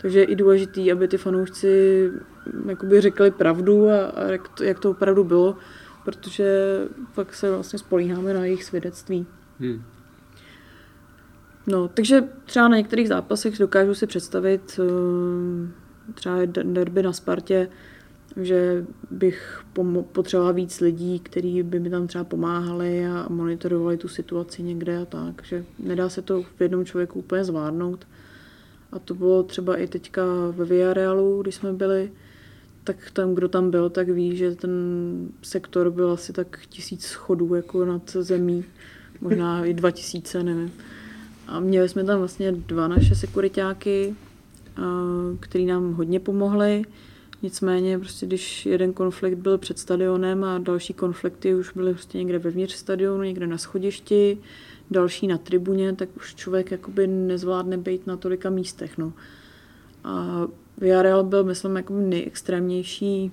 [0.02, 2.11] Takže je i důležité, aby ty fanoušci
[2.52, 5.57] mm, jakoby řekli pravdu a, a jak, to, jak to opravdu bylo,
[6.04, 6.78] protože
[7.14, 9.26] pak se vlastně spolíháme na jejich svědectví.
[9.61, 9.82] Hmm.
[11.66, 17.68] No, takže třeba na některých zápasech dokážu si představit eh, třeba derby na Spartě,
[18.43, 19.61] že bych
[20.12, 25.05] potřebovala víc lidí, kteří by mi tam třeba pomáhali a monitorovali tu situaci někde a
[25.05, 28.07] tak, že nedá se to v jednom člověku úplně zvládnout.
[28.93, 32.12] A to bylo třeba i teďka ve Villarealu, když jsme byli,
[32.84, 34.70] tak tam, kdo tam byl, tak ví, že ten
[35.43, 38.64] sektor byl asi tak tisíc schodů jako nad zemí,
[39.20, 40.72] možná i dva tisíce, nevím.
[41.47, 44.14] A měli jsme tam vlastně dva naše sekuritáky,
[45.41, 46.82] který nám hodně pomohli.
[47.43, 52.39] Nicméně, prostě, když jeden konflikt byl před stadionem a další konflikty už byly prostě někde
[52.39, 54.39] vevnitř stadionu, někde na schodišti,
[54.91, 58.99] další na tribuně, tak už člověk jakoby nezvládne být na tolika místech.
[58.99, 59.12] No.
[60.05, 60.47] A
[60.78, 63.32] Villarreal byl, myslím, jako nejextrémnější,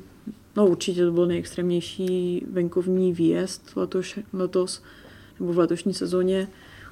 [0.56, 4.84] no určitě to byl nejextrémnější venkovní výjezd letos, letos
[5.40, 6.48] nebo v letošní sezóně.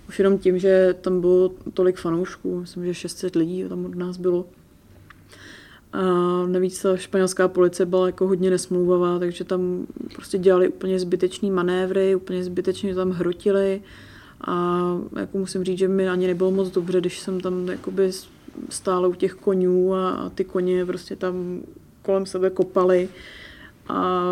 [0.10, 4.18] Už jenom tím, že tam bylo tolik fanoušků, myslím, že 600 lidí tam od nás
[4.18, 4.46] bylo.
[5.94, 6.02] A
[6.46, 12.16] navíc ta španělská policie byla jako hodně nesmlouvavá, takže tam prostě dělali úplně zbytečný manévry,
[12.16, 13.82] úplně zbytečně tam hrotili.
[14.48, 14.82] A
[15.20, 18.12] jako musím říct, že mi ani nebylo moc dobře, když jsem tam jakoby
[18.70, 21.62] stála u těch konňů a, a ty koně prostě tam
[22.02, 23.10] kolem sebe kopaly.
[23.88, 24.24] A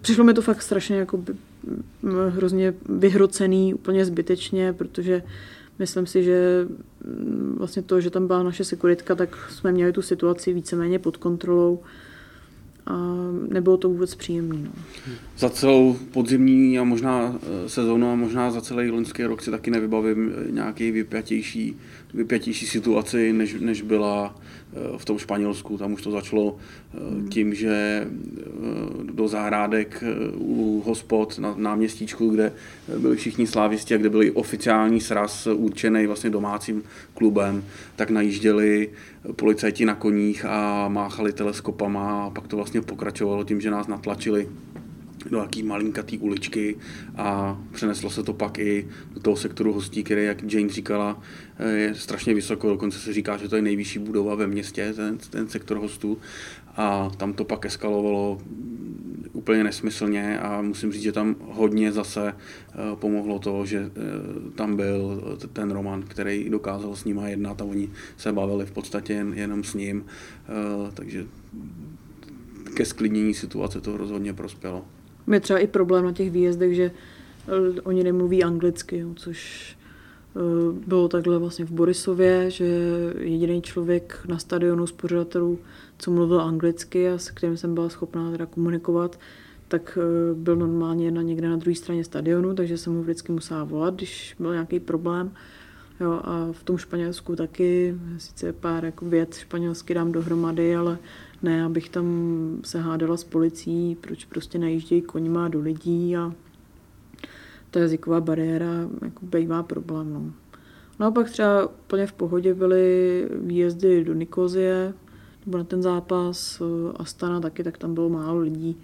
[0.00, 1.24] přišlo mi to fakt strašně jako
[2.28, 5.22] hrozně vyhrocený, úplně zbytečně, protože
[5.78, 6.68] myslím si, že
[7.56, 11.82] vlastně to, že tam byla naše sekuritka, tak jsme měli tu situaci víceméně pod kontrolou
[12.86, 13.16] a
[13.48, 14.58] nebylo to vůbec příjemné.
[14.58, 14.72] No.
[15.38, 19.70] Za celou podzimní a možná eh, sezónu a možná za celý loňský rok si taky
[19.70, 21.76] nevybavím eh, nějaký vypjatější,
[22.14, 24.34] vypjatější situaci, než, než byla
[24.96, 25.78] v tom Španělsku.
[25.78, 28.08] Tam už to začalo eh, tím, že eh,
[29.12, 32.52] do zahrádek eh, u hospod na náměstíčku, kde
[32.98, 36.82] byli všichni slávisti a kde byli oficiální sraz určený vlastně domácím
[37.14, 37.64] klubem,
[37.96, 38.88] tak najížděli
[39.36, 44.48] policajti na koních a máchali teleskopama a pak to vlastně pokračovalo tím, že nás natlačili
[45.30, 46.76] do jaký malinkatý uličky
[47.16, 51.20] a přeneslo se to pak i do toho sektoru hostí, který, jak Jane říkala,
[51.74, 55.48] je strašně vysoko, dokonce se říká, že to je nejvyšší budova ve městě, ten, ten
[55.48, 56.18] sektor hostů.
[56.76, 58.38] A tam to pak eskalovalo
[59.32, 64.76] úplně nesmyslně a musím říct, že tam hodně zase eh, pomohlo to, že eh, tam
[64.76, 65.22] byl
[65.52, 69.64] ten Roman, který dokázal s nima jednat a oni se bavili v podstatě jen, jenom
[69.64, 70.04] s ním,
[70.48, 71.26] eh, takže
[72.76, 74.84] ke sklidnění situace to rozhodně prospělo.
[75.32, 79.70] Je třeba i problém na těch výjezdech, že eh, oni nemluví anglicky, což
[80.36, 80.40] eh,
[80.86, 82.66] bylo takhle vlastně v Borisově, že
[83.18, 85.58] jediný člověk na stadionu z pořadatelů,
[85.98, 89.18] co mluvil anglicky a s kterým jsem byla schopná teda komunikovat,
[89.68, 93.64] tak eh, byl normálně na někde na druhé straně stadionu, takže jsem mu vždycky musela
[93.64, 95.32] volat, když byl nějaký problém.
[96.00, 100.98] Jo, a v tom Španělsku taky, sice pár jako věc španělsky dám dohromady, ale
[101.42, 102.06] ne, abych tam
[102.64, 106.32] se hádala s policií, proč prostě najíždějí koňma do lidí a
[107.70, 110.12] ta jazyková bariéra jako bývá problém.
[110.12, 110.32] No.
[111.00, 114.94] no a pak třeba úplně v pohodě byly výjezdy do Nikozie,
[115.46, 118.76] nebo na ten zápas eh, Astana taky, tak tam bylo málo lidí,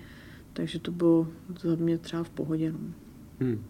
[0.52, 1.26] takže to bylo
[1.60, 2.72] za mě třeba v pohodě.
[2.72, 2.78] No.
[3.40, 3.64] Hmm.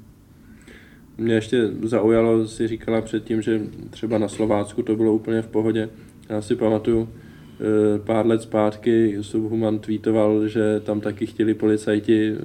[1.18, 3.60] Mě ještě zaujalo, si říkala předtím, že
[3.90, 5.90] třeba na Slovácku to bylo úplně v pohodě.
[6.28, 7.08] Já si pamatuju,
[8.04, 12.38] pár let zpátky Subhuman tweetoval, že tam taky chtěli policajti eh,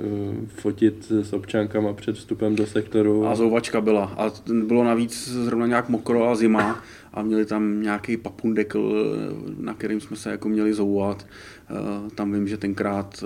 [0.48, 3.28] fotit s občankama před vstupem do sektoru.
[3.28, 4.06] A zouvačka byla.
[4.18, 4.32] A
[4.66, 10.02] bylo navíc zrovna nějak mokro a zima a měli tam nějaký papundekl, eh, na kterým
[10.02, 11.28] jsme se jako měli zouvat.
[12.16, 13.24] Tam vím, že tenkrát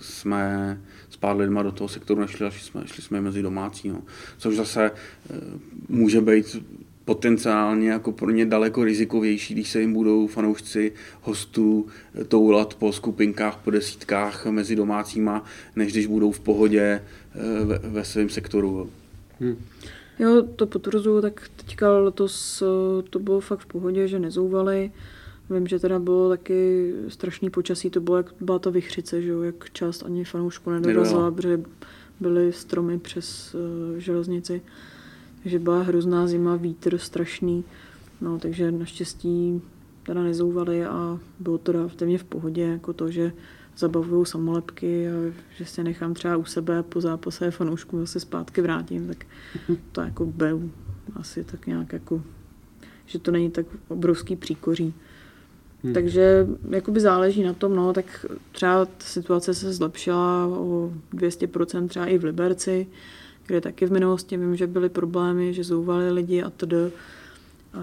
[0.00, 3.88] jsme s pár lidma do toho sektoru nešli a šli jsme, šli jsme mezi domácí.
[3.88, 4.02] No.
[4.38, 4.90] Což zase
[5.88, 6.56] může být
[7.10, 10.92] potenciálně jako pro ně daleko rizikovější, když se jim budou fanoušci
[11.22, 11.86] hostů
[12.28, 15.44] toulat po skupinkách, po desítkách mezi domácíma,
[15.76, 18.90] než když budou v pohodě eh, ve, ve svém sektoru.
[19.40, 19.56] Hmm.
[20.18, 24.90] Jo, to potvrzuju, tak teďka letos eh, to bylo fakt v pohodě, že nezouvali.
[25.50, 29.42] Vím, že teda bylo taky strašný počasí, to bylo jak byla ta vychřice, že jo,
[29.42, 31.60] jak část ani fanoušku nedovezla, protože
[32.20, 34.62] byly stromy přes uh, železnici.
[35.42, 37.64] Takže byla hrozná zima, vítr strašný,
[38.20, 39.62] no takže naštěstí
[40.02, 43.32] teda nezouvali a bylo to téměř v pohodě, jako to, že
[43.76, 45.12] zabavují samolepky a
[45.56, 49.26] že se nechám třeba u sebe po zápase fanoušku zase zpátky vrátím, tak
[49.92, 50.70] to jako beru
[51.14, 52.22] asi tak nějak jako,
[53.06, 54.94] že to není tak obrovský příkoří.
[55.84, 55.94] Hmm.
[55.94, 62.06] Takže jakoby záleží na tom, no, tak třeba ta situace se zlepšila o 200% třeba
[62.06, 62.86] i v Liberci,
[63.50, 66.74] kde taky v minulosti vím, že byly problémy, že zouvali lidi a td.
[67.74, 67.80] A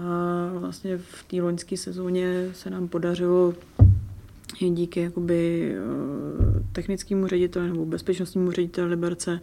[0.54, 3.54] vlastně v té loňské sezóně se nám podařilo
[4.60, 9.40] díky jakoby eh, technickému řediteli nebo bezpečnostnímu řediteli Liberce,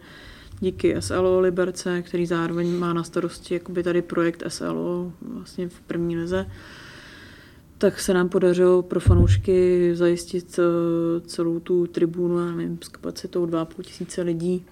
[0.60, 6.16] díky SLO Liberce, který zároveň má na starosti jakoby tady projekt SLO vlastně v první
[6.16, 6.46] lize,
[7.78, 13.46] tak se nám podařilo pro fanoušky zajistit eh, celou tu tribunu, já nevím, s kapacitou
[13.46, 14.64] 2,5 tisíce lidí.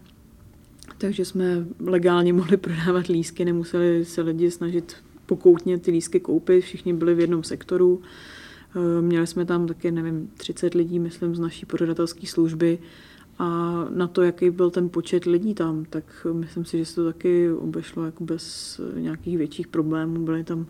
[1.05, 4.97] Takže jsme legálně mohli prodávat lísky, nemuseli se lidi snažit
[5.27, 8.03] pokoutně ty lísky koupit, všichni byli v jednom sektoru.
[8.77, 12.79] Eh, měli jsme tam taky, nevím, 30 lidí, myslím, z naší pořadatelské služby
[13.39, 17.05] a na to, jaký byl ten počet lidí tam, tak myslím si, že se to
[17.05, 20.25] taky obešlo jako bez nějakých větších problémů.
[20.25, 20.67] Byly tam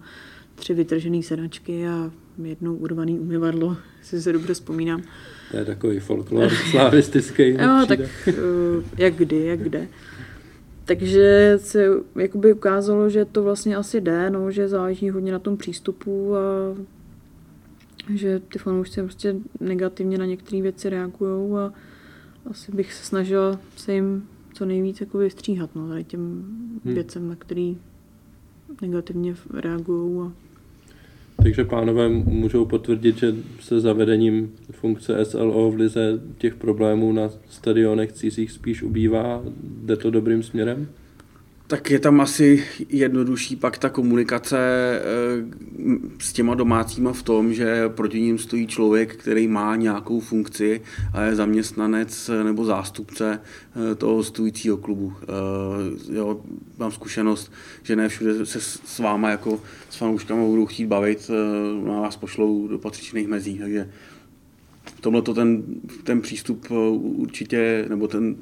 [0.55, 2.11] tři vytržené sedačky a
[2.43, 5.03] jednou urvaný umyvadlo, si se dobře vzpomínám.
[5.51, 7.51] To je takový folklor slavistický.
[7.51, 8.33] jo, tak eh,
[8.97, 9.89] jak kdy, jak kde.
[10.85, 15.57] Takže se jakoby ukázalo, že to vlastně asi jde, no, že záleží hodně na tom
[15.57, 16.41] přístupu a
[18.15, 21.73] že ty fanoušci prostě negativně na některé věci reagují a
[22.51, 26.21] asi bych se snažila se jim co nejvíc jako vystříhat no, tady těm
[26.85, 26.95] hmm.
[26.95, 27.79] věcem, na který
[28.83, 30.33] negativně reagují a
[31.45, 38.13] takže pánové můžou potvrdit, že se zavedením funkce SLO v lize těch problémů na stadionech
[38.13, 39.43] cizích spíš ubývá.
[39.63, 40.89] Jde to dobrým směrem?
[41.67, 45.03] Tak je tam asi jednodušší pak ta komunikace eh,
[46.19, 50.81] s těma domácíma v tom, že proti ním stojí člověk, který má nějakou funkci
[51.13, 55.13] a je zaměstnanec nebo zástupce eh, toho hostujícího klubu.
[55.23, 56.41] Eh, jo,
[56.79, 57.53] mám zkušenost,
[57.83, 59.61] že ne všude se s váma jako
[59.91, 61.31] s fanouškama budou chtít bavit,
[61.85, 63.91] na vás pošlou do patřičných mezí, takže
[65.01, 65.63] tohle to ten,
[66.05, 66.67] ten přístup
[67.01, 68.37] určitě, nebo ten,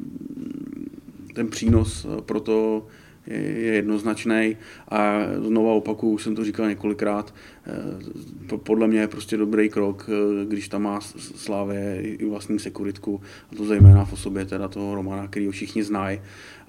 [1.34, 2.86] ten přínos pro to
[3.26, 4.56] je jednoznačný
[4.88, 7.34] a znova opakuju, už jsem to říkal několikrát,
[7.66, 13.20] eh, podle mě je prostě dobrý krok, eh, když tam má Slávě i vlastní sekuritku,
[13.52, 16.20] a to zejména v osobě teda toho Romana, který ho všichni znají.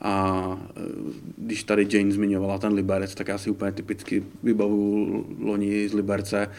[0.02, 0.82] A eh,
[1.38, 6.50] když tady Jane zmiňovala ten Liberec, tak já si úplně typicky vybavu loni z Liberce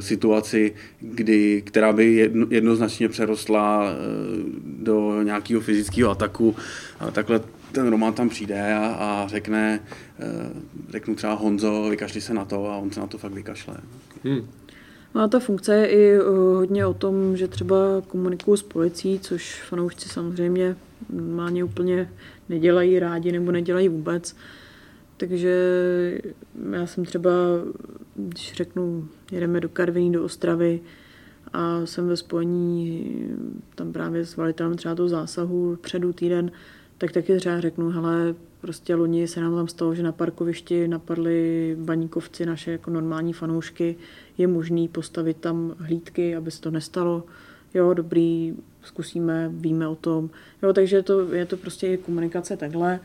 [0.00, 3.84] situaci, kdy, která by jedno, jednoznačně přerostla
[4.64, 6.56] do nějakého fyzického ataku.
[7.00, 7.40] A takhle
[7.74, 9.80] ten Roman tam přijde a, a řekne,
[10.18, 10.24] eh,
[10.90, 13.76] řeknu třeba Honzo, vykašli se na to a on se na to fakt vykašle.
[14.24, 14.48] Hmm.
[15.14, 17.76] Má ta funkce je i uh, hodně o tom, že třeba
[18.08, 20.76] komunikuju s policií, což fanoušci samozřejmě
[21.12, 22.10] má úplně
[22.48, 24.36] nedělají rádi nebo nedělají vůbec.
[25.16, 25.54] Takže
[26.72, 27.30] já jsem třeba,
[28.14, 30.80] když řeknu, jedeme do Karviní, do Ostravy
[31.52, 33.10] a jsem ve spojení
[33.74, 36.50] tam právě s velitelem třeba toho zásahu předu týden,
[36.98, 41.76] tak taky třeba řeknu, hele, prostě loni se nám tam stalo, že na parkovišti napadli
[41.80, 43.96] baníkovci, naše jako normální fanoušky,
[44.38, 47.24] je možný postavit tam hlídky, aby se to nestalo.
[47.74, 50.30] Jo, dobrý, zkusíme, víme o tom.
[50.62, 53.00] Jo, takže to, je to prostě komunikace takhle.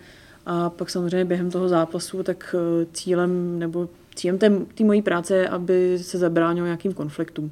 [0.45, 5.35] A pak samozřejmě během toho zápasu, tak eh, cílem nebo cílem té, té mojí práce
[5.35, 7.51] je, aby se zabránilo nějakým konfliktům.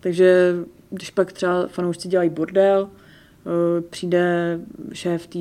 [0.00, 0.54] Takže
[0.90, 2.88] když pak třeba fanoušci dělají bordel,
[3.90, 4.58] přijde
[4.92, 5.38] šéf té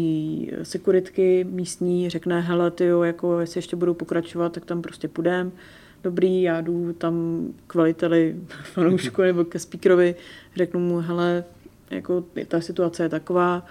[0.64, 5.52] sekuritky místní, řekne, hele, ty jo, jako jestli ještě budou pokračovat, tak tam prostě půjdem.
[6.04, 10.16] Dobrý, já jdu tam k veliteli fanoušku nebo ke speakerovi,
[10.56, 11.44] řeknu mu, hele,
[11.92, 13.66] jako ta situace je taková,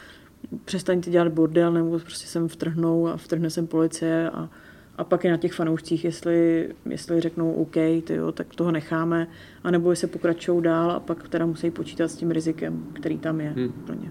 [0.64, 4.48] přestaňte dělat bordel, nebo prostě sem vtrhnou a vtrhne sem policie a
[4.96, 7.74] a pak je na těch fanoušcích, jestli, jestli řeknou OK,
[8.04, 9.28] tyjo, tak toho necháme,
[9.64, 13.48] anebo jestli pokračují dál a pak teda musí počítat s tím rizikem, který tam je
[13.48, 13.72] hmm.
[13.86, 14.10] pro ně.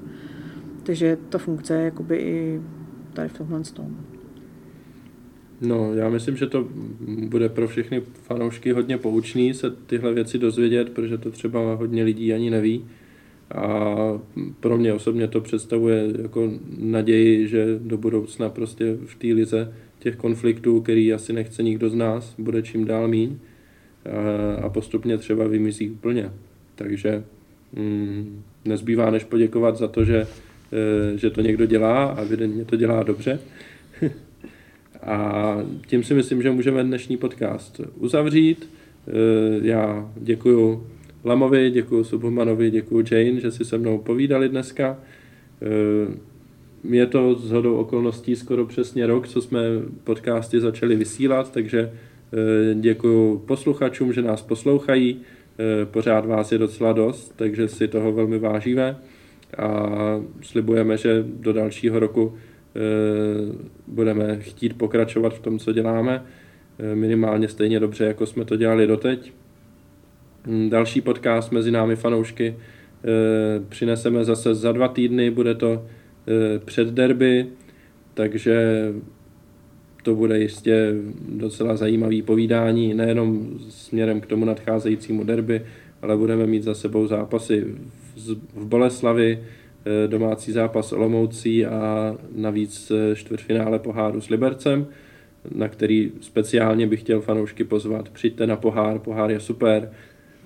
[0.83, 2.61] Takže ta funkce je jakoby i
[3.13, 3.97] tady v tomhle tom.
[5.61, 6.67] No, já myslím, že to
[7.29, 12.33] bude pro všechny fanoušky hodně poučný se tyhle věci dozvědět, protože to třeba hodně lidí
[12.33, 12.85] ani neví.
[13.55, 13.95] A
[14.59, 19.73] pro mě osobně to představuje jako naději, že do budoucna prostě v té lize
[20.05, 23.37] těch konfliktů, který asi nechce nikdo z nás, bude čím dál míň
[24.61, 26.31] a postupně třeba vymizí úplně.
[26.75, 27.23] Takže
[27.73, 32.75] mm, nezbývá než poděkovat za to, že, e, že to někdo dělá a evidentně to
[32.75, 33.39] dělá dobře.
[35.01, 38.69] a tím si myslím, že můžeme dnešní podcast uzavřít.
[39.07, 40.87] E, já děkuji
[41.23, 44.97] Lamovi, děkuji Subhumanovi, děkuji Jane, že si se mnou povídali dneska.
[46.89, 49.59] Je to z hodou okolností skoro přesně rok, co jsme
[50.03, 51.91] podcasty začali vysílat, takže
[52.73, 55.21] děkuji posluchačům, že nás poslouchají.
[55.85, 58.97] Pořád vás je docela dost, takže si toho velmi vážíme
[59.57, 59.89] a
[60.41, 62.33] slibujeme, že do dalšího roku
[63.87, 66.23] budeme chtít pokračovat v tom, co děláme
[66.79, 69.31] Eh, minimálně stejně dobře, jako jsme to dělali doteď.
[70.47, 75.89] Mm, další podcast mezi námi fanoušky eh, přineseme zase za dva týdny, bude to eh,
[76.65, 77.45] před derby,
[78.13, 78.87] takže
[80.03, 80.93] to bude jistě
[81.29, 85.61] docela zajímavý povídání, nejenom směrem k tomu nadcházejícímu derby,
[86.01, 87.65] ale budeme mít za sebou zápasy
[88.55, 89.43] v Boleslavi,
[90.07, 94.87] domácí zápas Olomoucí a navíc čtvrtfinále poháru s Libercem
[95.53, 98.09] na který speciálně bych chtěl fanoušky pozvat.
[98.09, 99.91] Přijďte na pohár, pohár je super,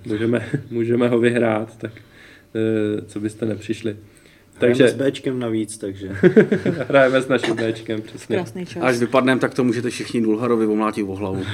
[0.06, 3.96] můžeme, můžeme ho vyhrát, tak eh, co byste nepřišli.
[4.60, 4.88] Takže...
[4.88, 6.08] s Bčkem navíc, takže...
[6.88, 8.36] Hrajeme s naším Bčkem, přesně.
[8.36, 8.82] Krásný čas.
[8.82, 11.44] Až vypadneme, tak to můžete všichni Dulharovi omlátit o hlavu.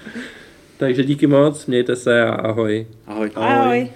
[0.76, 2.86] takže díky moc, mějte se a ahoj.
[3.06, 3.30] Ahoj.
[3.34, 3.54] Ahoj.
[3.54, 3.88] ahoj.